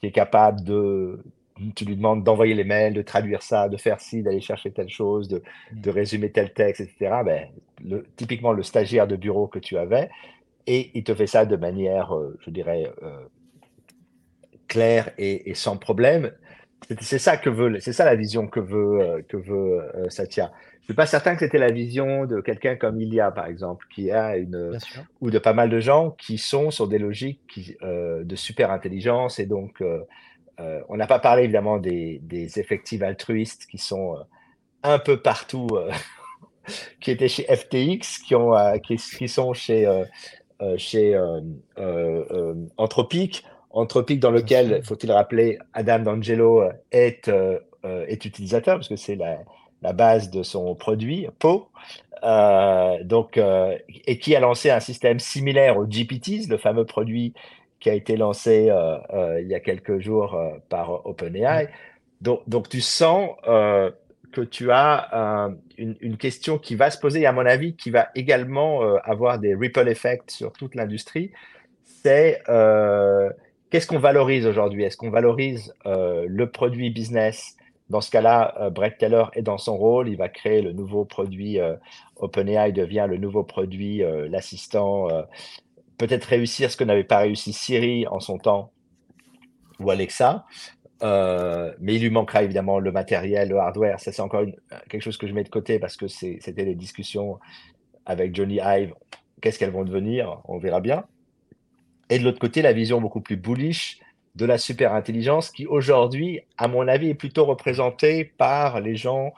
qui 0.00 0.06
est 0.06 0.12
capable 0.12 0.64
de 0.64 1.20
tu 1.74 1.84
lui 1.84 1.96
demandes 1.96 2.24
d'envoyer 2.24 2.54
les 2.54 2.64
mails, 2.64 2.94
de 2.94 3.02
traduire 3.02 3.42
ça, 3.42 3.68
de 3.68 3.76
faire 3.76 4.00
ci, 4.00 4.22
d'aller 4.22 4.40
chercher 4.40 4.70
telle 4.70 4.88
chose, 4.88 5.28
de, 5.28 5.42
mm. 5.72 5.80
de 5.80 5.90
résumer 5.90 6.30
tel 6.30 6.52
texte, 6.52 6.80
etc. 6.80 7.16
Ben, 7.24 7.48
le, 7.84 8.06
typiquement 8.16 8.52
le 8.52 8.62
stagiaire 8.62 9.06
de 9.06 9.16
bureau 9.16 9.46
que 9.46 9.58
tu 9.58 9.76
avais, 9.76 10.08
et 10.66 10.90
il 10.94 11.04
te 11.04 11.14
fait 11.14 11.26
ça 11.26 11.44
de 11.44 11.56
manière, 11.56 12.14
euh, 12.14 12.38
je 12.40 12.50
dirais, 12.50 12.90
euh, 14.76 14.80
claire 14.80 15.10
et, 15.18 15.54
sans 15.54 15.76
problème. 15.76 16.32
C'est 17.00 17.18
ça 17.18 17.38
que 17.38 17.48
veut, 17.48 17.80
c'est 17.80 17.94
ça 17.94 18.04
la 18.04 18.14
vision 18.14 18.46
que 18.46 18.60
veut 18.60 19.00
euh, 19.00 19.22
que 19.26 19.38
veut 19.38 19.82
Satya. 20.10 20.52
Je 20.80 20.88
suis 20.88 20.94
pas 20.94 21.06
certain 21.06 21.32
que 21.32 21.40
c'était 21.40 21.58
la 21.58 21.70
vision 21.70 22.26
de 22.26 22.42
quelqu'un 22.42 22.76
comme 22.76 23.00
Ilia, 23.00 23.30
par 23.30 23.46
exemple, 23.46 23.86
qui 23.94 24.10
a 24.10 24.36
une 24.36 24.78
ou 25.22 25.30
de 25.30 25.38
pas 25.38 25.54
mal 25.54 25.70
de 25.70 25.80
gens 25.80 26.10
qui 26.10 26.36
sont 26.36 26.70
sur 26.70 26.88
des 26.88 26.98
logiques 26.98 27.40
qui, 27.48 27.74
de 27.80 28.36
super 28.36 28.70
intelligence 28.70 29.38
et 29.38 29.46
donc 29.46 29.80
euh, 30.60 30.80
on 30.88 30.96
n'a 30.96 31.06
pas 31.06 31.18
parlé 31.18 31.44
évidemment 31.44 31.78
des, 31.78 32.20
effectifs 32.56 33.02
altruistes 33.02 33.66
qui 33.66 33.78
sont 33.78 34.16
euh, 34.16 34.22
un 34.82 34.98
peu 34.98 35.20
partout, 35.20 35.68
euh, 35.72 35.90
qui 37.00 37.10
étaient 37.10 37.28
chez 37.28 37.44
FTX, 37.44 38.22
qui, 38.24 38.34
ont, 38.34 38.54
qui, 38.80 39.28
sont 39.28 39.52
chez, 39.52 39.86
chez 40.76 41.18
Anthropic. 43.74 44.18
Anthropic 44.18 44.20
dans 44.20 44.30
lequel, 44.30 44.82
faut-il 44.84 45.10
rappeler, 45.12 45.58
Adam 45.72 45.98
D'Angelo 45.98 46.62
est, 46.92 47.30
est 47.82 48.24
utilisateur, 48.24 48.76
parce 48.76 48.88
que 48.88 48.96
c'est 48.96 49.16
la, 49.16 49.38
la, 49.82 49.92
base 49.92 50.30
de 50.30 50.42
son 50.42 50.74
produit, 50.74 51.26
Po. 51.38 51.68
donc, 53.02 53.38
et 54.06 54.18
qui 54.18 54.36
a 54.36 54.40
lancé 54.40 54.70
un 54.70 54.80
système 54.80 55.18
similaire 55.18 55.76
au 55.76 55.86
GPTs, 55.86 56.48
le 56.48 56.56
fameux 56.56 56.86
produit 56.86 57.34
qui 57.84 57.90
a 57.90 57.94
été 57.94 58.16
lancé 58.16 58.70
euh, 58.70 58.96
euh, 59.12 59.42
il 59.42 59.48
y 59.48 59.54
a 59.54 59.60
quelques 59.60 59.98
jours 59.98 60.34
euh, 60.34 60.52
par 60.70 61.06
OpenAI. 61.06 61.68
Donc, 62.22 62.40
donc, 62.48 62.70
tu 62.70 62.80
sens 62.80 63.32
que 63.44 64.40
tu 64.40 64.72
as 64.72 65.50
une, 65.76 66.16
question 66.16 66.56
qui 66.56 66.76
va 66.76 66.90
se 66.90 66.98
poser, 66.98 67.26
à 67.26 67.32
mon 67.32 67.44
avis, 67.44 67.76
qui 67.76 67.90
va 67.90 68.08
également 68.14 68.80
avoir 69.04 69.38
des 69.38 69.54
ripple 69.54 69.86
effects 69.88 70.30
sur 70.30 70.52
toute 70.52 70.74
l'industrie. 70.74 71.32
C'est 71.84 72.42
qu'est-ce 73.74 73.88
qu'on 73.88 73.98
valorise 73.98 74.46
aujourd'hui? 74.46 74.84
Est-ce 74.84 74.96
qu'on 74.96 75.10
valorise 75.10 75.74
le 75.84 76.44
produit 76.44 76.90
business? 76.90 77.56
Dans 77.90 78.00
ce 78.00 78.08
cas-là, 78.12 78.70
Brett 78.70 78.96
Keller 78.98 79.24
est 79.32 79.42
dans 79.42 79.58
son 79.58 79.76
rôle. 79.76 80.08
Il 80.08 80.16
va 80.16 80.28
créer 80.28 80.62
le 80.62 80.72
nouveau 80.72 81.04
produit. 81.04 81.58
OpenAI 82.14 82.70
devient 82.70 83.06
le 83.10 83.16
nouveau 83.16 83.42
produit, 83.42 84.00
l'assistant 84.30 85.08
peut-être 85.98 86.22
réussir 86.26 86.70
ce 86.70 86.76
que 86.76 86.84
n'avait 86.84 87.02
pas 87.02 87.18
réussi 87.18 87.52
Siri 87.52 88.06
en 88.06 88.20
son 88.20 88.38
temps 88.38 88.70
ou 89.80 89.90
Alexa. 89.90 90.44
Euh, 91.02 91.74
mais 91.80 91.96
il 91.96 92.02
lui 92.02 92.10
manquera 92.10 92.44
évidemment 92.44 92.78
le 92.78 92.92
matériel, 92.92 93.48
le 93.48 93.58
hardware. 93.58 93.98
Ça, 93.98 94.12
c'est 94.12 94.22
encore 94.22 94.44
quelque 94.88 95.02
chose 95.02 95.16
que 95.16 95.26
je 95.26 95.34
mets 95.34 95.42
de 95.42 95.48
côté 95.48 95.80
parce 95.80 95.96
que 95.96 96.06
c'était 96.06 96.64
des 96.64 96.76
discussions 96.76 97.40
avec 98.06 98.36
Johnny 98.36 98.60
Ive. 98.62 98.94
Qu'est-ce 99.40 99.58
qu'elles 99.58 99.72
vont 99.72 99.84
devenir? 99.84 100.40
On 100.44 100.58
verra 100.58 100.80
bien. 100.80 101.04
Et 102.10 102.18
de 102.18 102.24
l'autre 102.24 102.38
côté, 102.38 102.62
la 102.62 102.72
vision 102.72 103.00
beaucoup 103.00 103.20
plus 103.20 103.36
bullish 103.36 103.98
de 104.34 104.46
la 104.46 104.58
super 104.58 104.94
intelligence 104.94 105.50
qui 105.50 105.66
aujourd'hui, 105.66 106.40
à 106.58 106.68
mon 106.68 106.88
avis, 106.88 107.10
est 107.10 107.14
plutôt 107.14 107.44
représentée 107.44 108.24
par 108.24 108.80
les 108.80 108.96
gens 108.96 109.32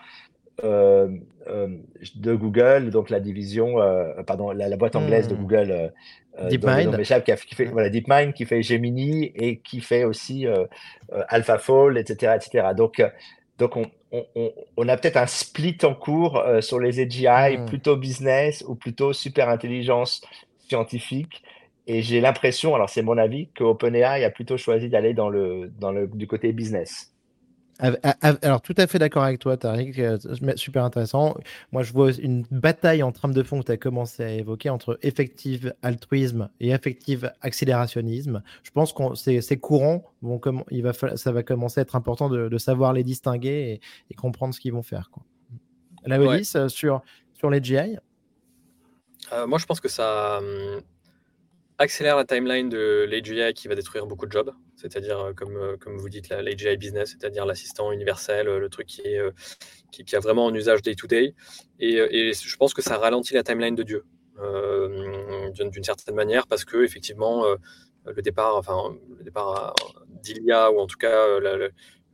euh, 0.64 1.08
euh, 1.48 1.68
de 2.14 2.34
Google, 2.34 2.90
donc 2.90 3.10
la 3.10 3.20
division, 3.20 3.76
pardon, 4.26 4.50
la, 4.52 4.76
boîte 4.76 4.96
anglaise 4.96 5.28
de 5.28 5.34
hmm. 5.34 5.38
Google, 5.38 5.92
euh, 6.40 6.48
DeepMind. 6.48 6.96
Qui, 7.46 7.54
fait 7.54 7.64
voilà, 7.66 7.88
DeepMind, 7.88 8.32
qui 8.32 8.44
fait 8.44 8.62
Gemini 8.62 9.32
et 9.34 9.58
qui 9.58 9.80
fait 9.80 10.04
aussi 10.04 10.46
euh, 10.46 10.64
euh, 11.12 11.22
AlphaFold, 11.28 11.96
etc., 11.96 12.36
etc. 12.36 12.68
Donc, 12.76 13.02
donc 13.58 13.76
on, 13.76 13.86
on, 14.12 14.52
on 14.76 14.88
a 14.88 14.96
peut-être 14.96 15.16
un 15.16 15.26
split 15.26 15.78
en 15.82 15.94
cours 15.94 16.42
sur 16.60 16.78
les 16.78 17.00
AGI, 17.00 17.58
hmm. 17.58 17.66
plutôt 17.66 17.96
business 17.96 18.64
ou 18.66 18.74
plutôt 18.74 19.12
super 19.12 19.48
intelligence 19.48 20.22
scientifique. 20.68 21.42
Et 21.86 22.02
j'ai 22.02 22.20
l'impression, 22.20 22.74
alors 22.74 22.90
c'est 22.90 23.02
mon 23.02 23.16
avis, 23.16 23.48
que 23.54 23.62
OpenAI 23.62 24.24
a 24.24 24.30
plutôt 24.30 24.56
choisi 24.56 24.88
d'aller 24.88 25.14
dans 25.14 25.28
le, 25.28 25.70
dans 25.78 25.92
le, 25.92 26.08
du 26.08 26.26
côté 26.26 26.52
business. 26.52 27.12
Alors, 27.78 28.62
tout 28.62 28.74
à 28.78 28.86
fait 28.86 28.98
d'accord 28.98 29.22
avec 29.22 29.38
toi, 29.38 29.56
Tariq. 29.56 29.98
Euh, 29.98 30.16
super 30.56 30.84
intéressant. 30.84 31.36
Moi, 31.72 31.82
je 31.82 31.92
vois 31.92 32.10
une 32.12 32.44
bataille 32.50 33.02
en 33.02 33.12
trame 33.12 33.34
de 33.34 33.42
fond 33.42 33.60
que 33.60 33.66
tu 33.66 33.72
as 33.72 33.76
commencé 33.76 34.22
à 34.22 34.30
évoquer 34.30 34.70
entre 34.70 34.98
effective 35.02 35.74
altruisme 35.82 36.48
et 36.58 36.70
effective 36.70 37.30
accélérationnisme. 37.42 38.42
Je 38.62 38.70
pense 38.70 38.94
que 38.94 39.14
c'est 39.14 39.56
courant. 39.58 40.04
Bon, 40.22 40.38
comme, 40.38 40.64
il 40.70 40.82
va, 40.82 40.92
ça 40.94 41.32
va 41.32 41.42
commencer 41.42 41.80
à 41.80 41.82
être 41.82 41.96
important 41.96 42.30
de, 42.30 42.58
savoir 42.58 42.94
les 42.94 43.04
distinguer 43.04 43.80
et, 44.10 44.14
comprendre 44.14 44.54
ce 44.54 44.60
qu'ils 44.60 44.72
vont 44.72 44.82
faire. 44.82 45.10
Quoi. 45.10 45.22
La 46.06 46.18
police 46.18 46.56
euh, 46.56 46.68
sur, 46.68 47.02
sur 47.34 47.50
les 47.50 47.62
GI 47.62 47.98
euh, 49.32 49.46
Moi, 49.46 49.58
je 49.58 49.66
pense 49.66 49.80
que 49.80 49.88
ça. 49.88 50.40
Accélère 51.78 52.16
la 52.16 52.24
timeline 52.24 52.70
de 52.70 53.06
l'AGI 53.06 53.52
qui 53.52 53.68
va 53.68 53.74
détruire 53.74 54.06
beaucoup 54.06 54.24
de 54.24 54.32
jobs, 54.32 54.50
c'est-à-dire, 54.76 55.20
euh, 55.20 55.32
comme, 55.34 55.56
euh, 55.58 55.76
comme 55.76 55.98
vous 55.98 56.08
dites, 56.08 56.30
l'AGI 56.30 56.78
business, 56.78 57.10
c'est-à-dire 57.10 57.44
l'assistant 57.44 57.92
universel, 57.92 58.48
euh, 58.48 58.58
le 58.58 58.70
truc 58.70 58.86
qui, 58.86 59.02
est, 59.02 59.20
qui, 59.92 60.16
a 60.16 60.20
vraiment 60.20 60.48
un 60.48 60.54
usage 60.54 60.80
day-to-day. 60.80 61.34
Et, 61.78 62.32
je 62.32 62.56
pense 62.56 62.72
que 62.72 62.80
ça 62.80 62.96
ralentit 62.96 63.34
la 63.34 63.42
timeline 63.42 63.74
de 63.74 63.82
Dieu, 63.82 64.04
d'une 65.52 65.84
certaine 65.84 66.14
manière, 66.14 66.46
parce 66.46 66.64
que 66.64 66.82
effectivement, 66.82 67.44
le 68.06 68.22
départ, 68.22 68.56
enfin, 68.56 68.96
le 69.18 69.24
départ 69.24 69.74
d'Ilia, 70.22 70.70
ou 70.72 70.78
en 70.78 70.86
tout 70.86 70.96
cas 70.96 71.26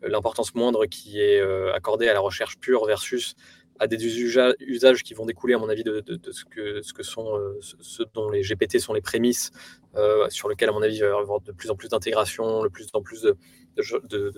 l'importance 0.03 0.55
moindre 0.57 0.87
qui 0.87 1.21
est 1.21 1.41
accordée 1.73 2.09
à 2.09 2.15
la 2.15 2.21
recherche 2.21 2.59
pure 2.59 2.87
versus 2.87 3.37
à 3.83 3.89
des 3.89 4.07
usages 4.61 5.03
qui 5.03 5.13
vont 5.13 5.27
découler, 5.27 5.55
à 5.55 5.59
mon 5.59 5.69
avis, 5.69 5.83
de, 5.83 6.05
ce, 6.31 6.45
que, 6.45 6.83
ce 6.83 6.93
que 6.93 7.03
sont 7.03 7.37
euh, 7.37 7.59
dont 8.15 8.31
les 8.31 8.43
GPT 8.43 8.79
sont 8.79 8.93
les 8.93 9.01
prémices, 9.01 9.51
euh, 9.97 10.31
sur 10.31 10.49
lesquels, 10.49 10.69
à 10.69 10.73
mon 10.73 10.83
avis, 10.83 10.95
il 10.95 11.01
va 11.01 11.09
y 11.09 11.11
avoir 11.11 11.41
de 11.41 11.51
plus 11.51 11.69
en 11.69 11.75
plus 11.75 11.89
d'intégration, 11.89 12.63
de 12.63 12.69
plus 12.69 12.87
en 12.93 13.03
plus 13.03 13.27
euh, 13.27 14.31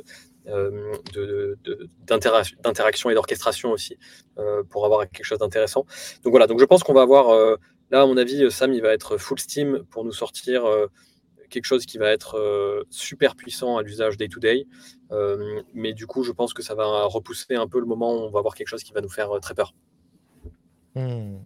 d'interaction 2.06 3.10
et 3.10 3.14
d'orchestration 3.14 3.70
aussi, 3.70 3.98
pour 4.70 4.86
avoir 4.86 5.10
quelque 5.10 5.26
chose 5.26 5.40
d'intéressant. 5.40 5.84
Donc 6.22 6.30
voilà, 6.30 6.46
donc 6.46 6.58
je 6.58 6.64
pense 6.64 6.82
qu'on 6.82 6.94
va 6.94 7.02
avoir, 7.02 7.58
là, 7.90 8.00
à 8.00 8.06
mon 8.06 8.16
avis, 8.16 8.50
Sam, 8.50 8.72
il 8.72 8.80
va 8.80 8.94
être 8.94 9.18
full 9.18 9.38
steam 9.38 9.84
pour 9.90 10.06
nous 10.06 10.12
sortir 10.12 10.64
quelque 11.54 11.64
chose 11.64 11.86
qui 11.86 11.96
va 11.98 12.10
être 12.10 12.36
euh, 12.36 12.84
super 12.90 13.36
puissant 13.36 13.78
à 13.78 13.82
l'usage 13.82 14.16
day-to-day. 14.16 14.66
Euh, 15.12 15.62
mais 15.72 15.92
du 15.94 16.06
coup, 16.06 16.24
je 16.24 16.32
pense 16.32 16.52
que 16.52 16.62
ça 16.62 16.74
va 16.74 17.04
repousser 17.04 17.54
un 17.54 17.66
peu 17.66 17.80
le 17.80 17.86
moment 17.86 18.12
où 18.12 18.18
on 18.26 18.30
va 18.30 18.40
avoir 18.40 18.54
quelque 18.54 18.68
chose 18.68 18.82
qui 18.82 18.92
va 18.92 19.00
nous 19.00 19.08
faire 19.08 19.30
euh, 19.30 19.38
très 19.38 19.54
peur. 19.54 19.72
Hmm. 20.94 21.36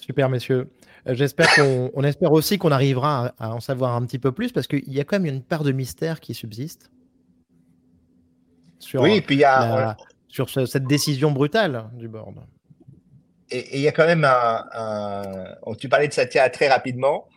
Super, 0.00 0.30
messieurs. 0.30 0.70
J'espère 1.06 1.54
qu'on 1.54 1.90
on 1.94 2.02
espère 2.02 2.32
aussi 2.32 2.58
qu'on 2.58 2.72
arrivera 2.72 3.34
à, 3.38 3.54
en 3.54 3.60
savoir 3.60 3.94
un 3.94 4.04
petit 4.06 4.18
peu 4.18 4.32
plus 4.32 4.52
parce 4.52 4.66
qu'il 4.66 4.92
y 4.92 5.00
a 5.00 5.04
quand 5.04 5.20
même 5.20 5.32
une 5.32 5.42
part 5.42 5.62
de 5.62 5.72
mystère 5.72 6.20
qui 6.20 6.34
subsiste. 6.34 6.90
Sur 8.78 9.02
oui, 9.02 9.20
puis 9.20 9.36
il 9.36 9.40
y 9.40 9.44
a. 9.44 9.96
sur 10.28 10.48
cette 10.50 10.84
décision 10.84 11.30
brutale 11.30 11.90
du 11.94 12.08
board. 12.08 12.36
Et 13.50 13.76
il 13.76 13.82
y 13.82 13.88
a 13.88 13.92
quand 13.92 14.06
même 14.06 14.24
un. 14.24 14.64
Tu 15.78 15.88
parlais 15.88 16.08
de 16.08 16.12
Satya 16.12 16.50
très 16.50 16.68
rapidement. 16.68 17.28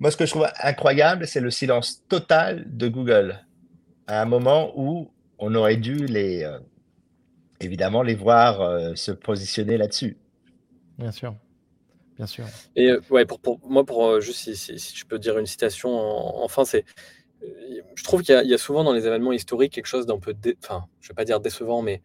Moi, 0.00 0.10
ce 0.10 0.16
que 0.16 0.24
je 0.24 0.30
trouve 0.30 0.48
incroyable, 0.62 1.26
c'est 1.26 1.40
le 1.40 1.50
silence 1.50 2.02
total 2.08 2.64
de 2.66 2.88
Google 2.88 3.38
à 4.06 4.22
un 4.22 4.24
moment 4.24 4.72
où 4.74 5.10
on 5.38 5.54
aurait 5.54 5.76
dû 5.76 6.06
les, 6.06 6.42
euh, 6.42 6.58
évidemment 7.60 8.02
les 8.02 8.14
voir 8.14 8.62
euh, 8.62 8.94
se 8.94 9.12
positionner 9.12 9.76
là-dessus. 9.76 10.16
Bien 10.98 11.12
sûr. 11.12 11.36
Bien 12.16 12.26
sûr. 12.26 12.46
Et 12.76 12.88
euh, 12.90 13.00
ouais, 13.10 13.26
pour, 13.26 13.40
pour, 13.40 13.60
moi, 13.68 13.84
pour 13.84 14.20
juste 14.22 14.38
si, 14.38 14.56
si, 14.56 14.96
je 14.96 15.04
peux 15.04 15.18
dire 15.18 15.38
une 15.38 15.46
citation, 15.46 15.90
enfin, 16.42 16.64
c'est. 16.64 16.84
Je 17.94 18.04
trouve 18.04 18.22
qu'il 18.22 18.34
y, 18.34 18.54
a 18.54 18.58
souvent 18.58 18.84
dans 18.84 18.92
les 18.92 19.06
événements 19.06 19.32
historiques 19.32 19.72
quelque 19.72 19.86
chose 19.86 20.04
d'un 20.04 20.18
peu, 20.18 20.34
enfin, 20.62 20.84
je 21.00 21.08
vais 21.08 21.14
pas 21.14 21.24
dire 21.24 21.40
décevant, 21.40 21.80
mais 21.80 22.02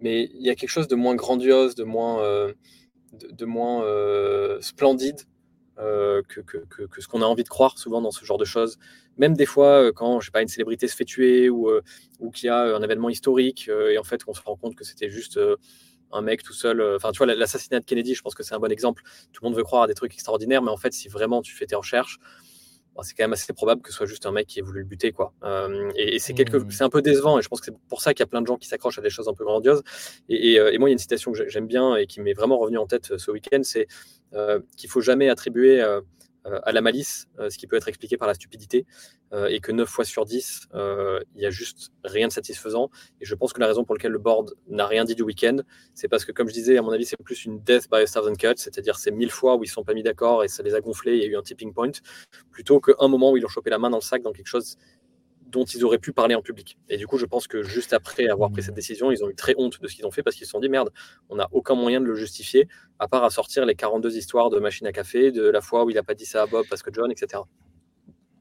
mais 0.00 0.30
il 0.34 0.40
y 0.40 0.48
a 0.48 0.54
quelque 0.54 0.70
chose 0.70 0.88
de 0.88 0.96
moins 0.96 1.14
grandiose, 1.14 1.74
de 1.74 1.84
moins, 1.84 2.22
de, 3.12 3.44
moins 3.44 3.84
splendide 4.62 5.20
euh, 5.78 6.20
que, 6.28 6.40
que, 6.40 6.58
que, 6.58 7.00
ce 7.00 7.08
qu'on 7.08 7.22
a 7.22 7.24
envie 7.24 7.44
de 7.44 7.48
croire 7.48 7.78
souvent 7.78 8.02
dans 8.02 8.10
ce 8.10 8.26
genre 8.26 8.36
de 8.36 8.44
choses. 8.44 8.78
Même 9.16 9.34
des 9.34 9.46
fois, 9.46 9.84
euh, 9.84 9.92
quand 9.92 10.20
je 10.20 10.26
sais 10.26 10.30
pas, 10.30 10.42
une 10.42 10.48
célébrité 10.48 10.86
se 10.86 10.94
fait 10.94 11.06
tuer 11.06 11.48
ou, 11.48 11.70
euh, 11.70 11.80
ou 12.20 12.30
qu'il 12.30 12.48
y 12.48 12.50
a 12.50 12.76
un 12.76 12.82
événement 12.82 13.08
historique 13.08 13.70
et 13.90 13.96
en 13.96 14.04
fait 14.04 14.20
on 14.26 14.34
se 14.34 14.42
rend 14.42 14.56
compte 14.56 14.74
que 14.74 14.84
c'était 14.84 15.08
juste 15.08 15.40
un 16.12 16.20
mec 16.20 16.42
tout 16.42 16.52
seul. 16.52 16.82
Enfin, 16.94 17.10
tu 17.10 17.24
vois, 17.24 17.34
l'assassinat 17.34 17.80
de 17.80 17.86
Kennedy, 17.86 18.14
je 18.14 18.20
pense 18.20 18.34
que 18.34 18.42
c'est 18.42 18.54
un 18.54 18.58
bon 18.58 18.70
exemple. 18.70 19.02
Tout 19.32 19.42
le 19.42 19.48
monde 19.48 19.56
veut 19.56 19.64
croire 19.64 19.84
à 19.84 19.86
des 19.86 19.94
trucs 19.94 20.12
extraordinaires, 20.12 20.60
mais 20.60 20.70
en 20.70 20.76
fait, 20.76 20.92
si 20.92 21.08
vraiment 21.08 21.40
tu 21.40 21.54
fais 21.54 21.64
tes 21.64 21.74
recherches, 21.74 22.18
c'est 23.00 23.14
quand 23.14 23.24
même 23.24 23.32
assez 23.32 23.54
probable 23.54 23.80
que 23.80 23.88
ce 23.88 23.96
soit 23.96 24.06
juste 24.06 24.26
un 24.26 24.32
mec 24.32 24.46
qui 24.46 24.58
ait 24.58 24.62
voulu 24.62 24.80
le 24.80 24.84
buter. 24.84 25.12
Quoi. 25.12 25.32
et, 25.96 26.18
c'est, 26.18 26.34
quelque... 26.34 26.58
Mmh. 26.58 26.70
c'est 26.70 26.84
un 26.84 26.90
peu 26.90 27.00
décevant, 27.00 27.38
et 27.38 27.42
je 27.42 27.48
pense 27.48 27.60
que 27.60 27.66
c'est 27.66 27.78
pour 27.88 28.02
ça 28.02 28.12
qu'il 28.12 28.20
y 28.20 28.24
a 28.24 28.26
plein 28.26 28.42
de 28.42 28.46
gens 28.46 28.58
qui 28.58 28.68
s'accrochent 28.68 28.98
à 28.98 29.02
des 29.02 29.08
choses 29.08 29.26
un 29.26 29.32
peu 29.32 29.44
grandioses. 29.44 29.82
Et, 30.28 30.56
et 30.56 30.78
moi, 30.78 30.90
il 30.90 30.92
y 30.92 30.92
a 30.92 30.96
une 30.96 30.98
citation 30.98 31.32
que 31.32 31.48
j'aime 31.48 31.66
bien 31.66 31.96
et 31.96 32.06
qui 32.06 32.20
m'est 32.20 32.34
vraiment 32.34 32.58
revenue 32.58 32.76
en 32.76 32.86
tête 32.86 33.16
ce 33.16 33.30
week-end, 33.30 33.62
c'est 33.62 33.86
qu'il 34.76 34.90
faut 34.90 35.00
jamais 35.00 35.28
attribuer 35.28 35.82
euh, 36.46 36.58
à 36.64 36.72
la 36.72 36.80
malice, 36.80 37.28
euh, 37.38 37.50
ce 37.50 37.58
qui 37.58 37.68
peut 37.68 37.76
être 37.76 37.86
expliqué 37.86 38.16
par 38.16 38.26
la 38.26 38.34
stupidité, 38.34 38.84
euh, 39.32 39.46
et 39.46 39.60
que 39.60 39.70
9 39.70 39.88
fois 39.88 40.04
sur 40.04 40.24
10, 40.24 40.68
il 40.74 41.20
n'y 41.36 41.46
a 41.46 41.50
juste 41.50 41.92
rien 42.02 42.26
de 42.26 42.32
satisfaisant. 42.32 42.90
Et 43.20 43.24
je 43.24 43.34
pense 43.36 43.52
que 43.52 43.60
la 43.60 43.68
raison 43.68 43.84
pour 43.84 43.94
laquelle 43.94 44.10
le 44.10 44.18
board 44.18 44.54
n'a 44.68 44.86
rien 44.86 45.04
dit 45.04 45.14
du 45.14 45.22
week-end, 45.22 45.58
c'est 45.94 46.08
parce 46.08 46.24
que, 46.24 46.32
comme 46.32 46.48
je 46.48 46.54
disais, 46.54 46.76
à 46.76 46.82
mon 46.82 46.90
avis, 46.90 47.06
c'est 47.06 47.16
plus 47.16 47.44
une 47.44 47.60
death 47.62 47.88
by 47.90 47.98
a 47.98 48.06
thousand 48.06 48.34
cuts, 48.34 48.48
c'est-à-dire 48.56 48.98
c'est 48.98 49.12
mille 49.12 49.30
fois 49.30 49.54
où 49.54 49.62
ils 49.62 49.68
ne 49.68 49.72
sont 49.72 49.84
pas 49.84 49.94
mis 49.94 50.02
d'accord 50.02 50.42
et 50.42 50.48
ça 50.48 50.64
les 50.64 50.74
a 50.74 50.80
gonflés, 50.80 51.16
il 51.16 51.22
y 51.22 51.24
a 51.24 51.28
eu 51.28 51.36
un 51.36 51.42
tipping 51.42 51.72
point, 51.72 51.92
plutôt 52.50 52.80
qu'un 52.80 53.08
moment 53.08 53.30
où 53.30 53.36
ils 53.36 53.44
ont 53.44 53.48
chopé 53.48 53.70
la 53.70 53.78
main 53.78 53.90
dans 53.90 53.98
le 53.98 54.02
sac 54.02 54.22
dans 54.22 54.32
quelque 54.32 54.46
chose 54.46 54.76
dont 55.52 55.64
ils 55.64 55.84
auraient 55.84 55.98
pu 55.98 56.12
parler 56.12 56.34
en 56.34 56.42
public. 56.42 56.78
Et 56.88 56.96
du 56.96 57.06
coup, 57.06 57.18
je 57.18 57.26
pense 57.26 57.46
que 57.46 57.62
juste 57.62 57.92
après 57.92 58.26
avoir 58.26 58.50
pris 58.50 58.62
cette 58.62 58.74
décision, 58.74 59.12
ils 59.12 59.22
ont 59.22 59.28
eu 59.28 59.34
très 59.34 59.54
honte 59.58 59.80
de 59.80 59.86
ce 59.86 59.94
qu'ils 59.94 60.06
ont 60.06 60.10
fait 60.10 60.22
parce 60.22 60.34
qu'ils 60.34 60.46
se 60.46 60.52
sont 60.52 60.60
dit 60.60 60.68
merde, 60.68 60.90
on 61.28 61.36
n'a 61.36 61.48
aucun 61.52 61.74
moyen 61.74 62.00
de 62.00 62.06
le 62.06 62.14
justifier, 62.14 62.68
à 62.98 63.06
part 63.06 63.22
à 63.22 63.30
sortir 63.30 63.64
les 63.66 63.74
42 63.74 64.16
histoires 64.16 64.50
de 64.50 64.58
machine 64.58 64.86
à 64.86 64.92
café, 64.92 65.30
de 65.30 65.48
la 65.48 65.60
fois 65.60 65.84
où 65.84 65.90
il 65.90 65.94
n'a 65.94 66.02
pas 66.02 66.14
dit 66.14 66.26
ça 66.26 66.42
à 66.42 66.46
Bob 66.46 66.64
parce 66.68 66.82
que 66.82 66.90
John, 66.92 67.10
etc. 67.10 67.42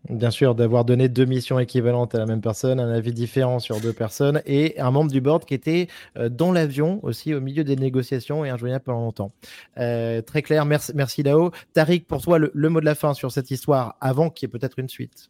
Bien 0.10 0.32
sûr, 0.32 0.56
d'avoir 0.56 0.84
donné 0.84 1.10
deux 1.10 1.26
missions 1.26 1.60
équivalentes 1.60 2.16
à 2.16 2.18
la 2.18 2.26
même 2.26 2.42
personne, 2.42 2.80
un 2.80 2.92
avis 2.92 3.14
différent 3.14 3.60
sur 3.60 3.80
deux 3.80 3.94
personnes 3.94 4.42
et 4.46 4.80
un 4.80 4.90
membre 4.90 5.12
du 5.12 5.22
board 5.22 5.46
qui 5.46 5.54
était 5.54 5.88
euh, 6.18 6.28
dans 6.28 6.52
l'avion 6.52 7.00
aussi 7.04 7.34
au 7.36 7.40
milieu 7.40 7.64
des 7.64 7.76
négociations 7.76 8.44
et 8.44 8.50
injoignable 8.50 8.84
pendant 8.84 9.02
longtemps. 9.02 9.32
Euh, 9.78 10.22
très 10.22 10.42
clair, 10.42 10.66
merci, 10.66 10.92
merci 10.96 11.24
Lao. 11.24 11.52
Tariq, 11.74 12.08
pour 12.08 12.22
toi, 12.22 12.40
le 12.40 12.70
mot 12.70 12.80
de 12.80 12.86
la 12.86 12.96
fin 12.96 13.14
sur 13.14 13.32
cette 13.32 13.52
histoire 13.52 13.96
avant 14.02 14.30
qu'il 14.30 14.48
y 14.48 14.50
ait 14.50 14.60
peut-être 14.60 14.80
une 14.80 14.90
suite. 14.90 15.30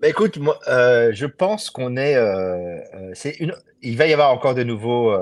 Bah, 0.00 0.08
écoute, 0.08 0.38
moi, 0.38 0.58
euh, 0.68 1.10
je 1.12 1.26
pense 1.26 1.68
qu'on 1.68 1.98
est. 1.98 2.14
Euh, 2.14 2.80
euh, 2.94 3.10
c'est 3.12 3.38
une... 3.38 3.54
Il 3.82 3.98
va 3.98 4.06
y 4.06 4.14
avoir 4.14 4.32
encore 4.32 4.54
de 4.54 4.62
nouveaux, 4.62 5.14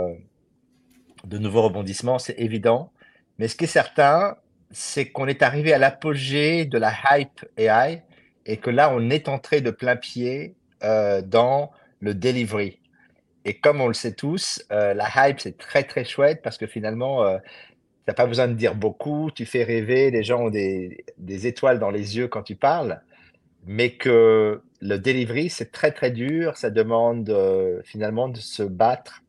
de 1.25 1.39
nouveaux 1.39 1.63
rebondissements, 1.63 2.19
c'est 2.19 2.39
évident. 2.39 2.93
Mais 3.39 3.49
ce 3.49 3.57
qui 3.57 3.65
est 3.65 3.69
certain, 3.69 4.37
c'est 4.71 5.11
qu'on 5.11 5.27
est 5.27 5.43
arrivé 5.43 5.73
à 5.73 5.79
l'apogée 5.79 6.65
de 6.65 6.79
la 6.79 6.93
hype 7.13 7.45
AI 7.57 8.03
et 8.47 8.57
que 8.57 8.71
là, 8.71 8.91
on 8.93 9.11
est 9.11 9.29
entré 9.29 9.61
de 9.61 9.71
plein 9.71 9.95
pied 9.95 10.55
dans 10.81 11.71
le 12.01 12.15
delivery. 12.15 12.81
Et 13.45 13.55
comme 13.55 13.81
on 13.81 13.87
le 13.87 13.95
sait 13.95 14.13
tous, 14.13 14.65
la 14.71 15.09
hype, 15.17 15.39
c'est 15.39 15.57
très, 15.57 15.85
très 15.85 16.05
chouette 16.05 16.43
parce 16.43 16.59
que 16.59 16.67
finalement, 16.67 17.25
tu 17.39 17.43
n'as 18.09 18.15
pas 18.15 18.27
besoin 18.27 18.49
de 18.49 18.55
dire 18.55 18.75
beaucoup, 18.75 19.31
tu 19.33 19.47
fais 19.47 19.63
rêver, 19.63 20.11
les 20.11 20.25
gens 20.25 20.47
ont 20.47 20.51
des, 20.51 21.05
des 21.17 21.47
étoiles 21.47 21.79
dans 21.79 21.93
les 21.93 22.17
yeux 22.17 22.27
quand 22.27 22.43
tu 22.43 22.57
parles 22.57 23.01
mais 23.69 23.91
que 23.91 24.63
le 24.81 24.99
delivery, 24.99 25.51
c'est 25.51 25.73
très 25.73 25.93
très 25.93 26.11
dur. 26.11 26.57
Ça 26.57 26.71
demande 26.71 27.29
euh, 27.31 27.81
finalement 27.85 28.29
de 28.29 28.39
se 28.39 28.63
battre 28.63 29.23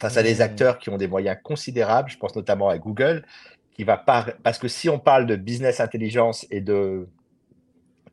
face 0.00 0.16
à 0.16 0.22
des 0.22 0.36
mmh. 0.36 0.42
acteurs 0.42 0.78
qui 0.78 0.90
ont 0.90 0.96
des 0.96 1.08
moyens 1.08 1.36
considérables. 1.42 2.10
Je 2.10 2.18
pense 2.18 2.34
notamment 2.34 2.68
à 2.68 2.78
Google, 2.78 3.24
qui 3.74 3.84
va 3.84 3.96
parce 3.96 4.58
que 4.58 4.68
si 4.68 4.88
on 4.88 4.98
parle 4.98 5.26
de 5.26 5.36
business 5.36 5.80
intelligence 5.80 6.46
et 6.50 6.60
de 6.60 7.08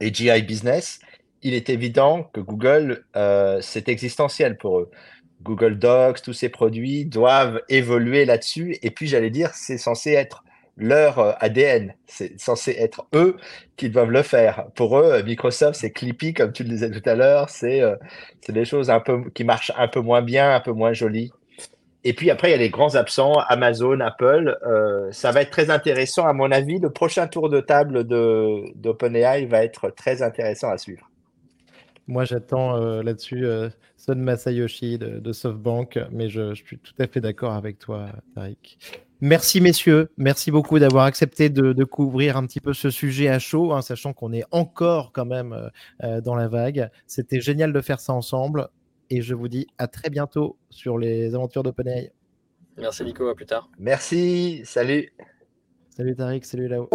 AGI 0.01 0.41
business, 0.43 0.99
il 1.41 1.53
est 1.53 1.69
évident 1.69 2.23
que 2.23 2.39
Google, 2.39 3.05
euh, 3.15 3.59
c'est 3.61 3.89
existentiel 3.89 4.57
pour 4.57 4.79
eux. 4.79 4.91
Google 5.41 5.79
Docs, 5.79 6.21
tous 6.21 6.33
ces 6.33 6.49
produits 6.49 7.05
doivent 7.05 7.61
évoluer 7.69 8.25
là-dessus. 8.25 8.77
Et 8.81 8.91
puis, 8.91 9.07
j'allais 9.07 9.29
dire, 9.29 9.53
c'est 9.53 9.77
censé 9.77 10.11
être 10.11 10.43
leur 10.79 11.19
euh, 11.19 11.31
ADN. 11.39 11.93
C'est 12.05 12.39
censé 12.39 12.75
être 12.79 13.05
eux 13.13 13.37
qui 13.77 13.89
doivent 13.89 14.11
le 14.11 14.23
faire. 14.23 14.65
Pour 14.75 14.97
eux, 14.97 15.21
Microsoft, 15.23 15.79
c'est 15.79 15.91
Clippy, 15.91 16.33
comme 16.33 16.51
tu 16.51 16.63
le 16.63 16.69
disais 16.69 16.89
tout 16.89 17.07
à 17.07 17.15
l'heure. 17.15 17.49
C'est 17.49 17.81
euh, 17.81 17.95
des 18.47 18.65
choses 18.65 18.89
un 18.89 18.99
peu 18.99 19.29
qui 19.31 19.43
marchent 19.43 19.71
un 19.77 19.87
peu 19.87 19.99
moins 20.01 20.21
bien, 20.21 20.55
un 20.55 20.59
peu 20.59 20.71
moins 20.71 20.93
jolies. 20.93 21.31
Et 22.05 22.13
puis 22.13 22.31
après, 22.31 22.49
il 22.49 22.51
y 22.51 22.55
a 22.55 22.57
les 22.57 22.69
grands 22.69 22.95
absents, 22.95 23.33
Amazon, 23.47 23.99
Apple. 23.99 24.57
Euh, 24.65 25.11
ça 25.11 25.31
va 25.31 25.41
être 25.41 25.51
très 25.51 25.69
intéressant. 25.69 26.25
À 26.25 26.33
mon 26.33 26.51
avis, 26.51 26.79
le 26.79 26.89
prochain 26.91 27.27
tour 27.27 27.49
de 27.49 27.59
table 27.59 28.05
d'OpenAI 28.05 29.45
va 29.45 29.63
être 29.63 29.89
très 29.89 30.21
intéressant 30.21 30.69
à 30.69 30.77
suivre. 30.77 31.08
Moi, 32.09 32.25
j'attends 32.25 32.75
là-dessus 33.01 33.45
Son 33.97 34.15
Masayoshi 34.15 34.97
de, 34.97 35.19
de, 35.19 35.31
SoftBank, 35.31 35.99
mais 36.11 36.27
je, 36.27 36.55
je, 36.55 36.63
suis 36.65 36.79
tout 36.79 36.93
à 36.99 37.07
fait 37.07 37.21
d'accord 37.21 37.53
avec 37.53 37.77
toi, 37.77 38.07
Tariq. 38.33 38.77
Merci 39.21 39.59
messieurs, 39.59 40.09
merci 40.15 40.49
beaucoup 40.49 40.79
d'avoir 40.79 41.03
accepté 41.03 41.49
de, 41.49 41.83
couvrir 41.83 42.37
un 42.37 42.45
petit 42.45 42.61
peu 42.61 42.73
ce 42.73 42.89
sujet 42.89 43.27
à 43.27 43.37
chaud, 43.37 43.73
hein, 43.73 43.81
sachant 43.81 44.13
qu'on 44.13 44.31
est 44.31 44.45
encore 44.51 45.11
quand 45.11 45.25
même 45.25 45.51
euh, 45.51 45.69
euh, 46.03 46.21
dans 46.21 46.35
la 46.35 46.47
vague. 46.47 46.89
C'était 47.05 47.41
génial 47.41 47.73
de 47.73 47.81
faire 47.81 47.99
ça 47.99 48.13
ensemble 48.13 48.69
et 49.09 49.21
je 49.21 49.35
vous 49.35 49.49
dis 49.49 49.67
à 49.77 49.87
très 49.87 50.09
bientôt 50.09 50.57
sur 50.69 50.97
les 50.97 51.35
aventures 51.35 51.63
d'OpenAI. 51.63 52.13
Merci 52.77 53.03
Nico, 53.03 53.27
à 53.27 53.35
plus 53.35 53.45
tard. 53.45 53.69
Merci, 53.77 54.61
salut. 54.63 55.11
Salut 55.89 56.15
Tariq, 56.15 56.45
salut 56.45 56.69
là-haut. 56.69 56.89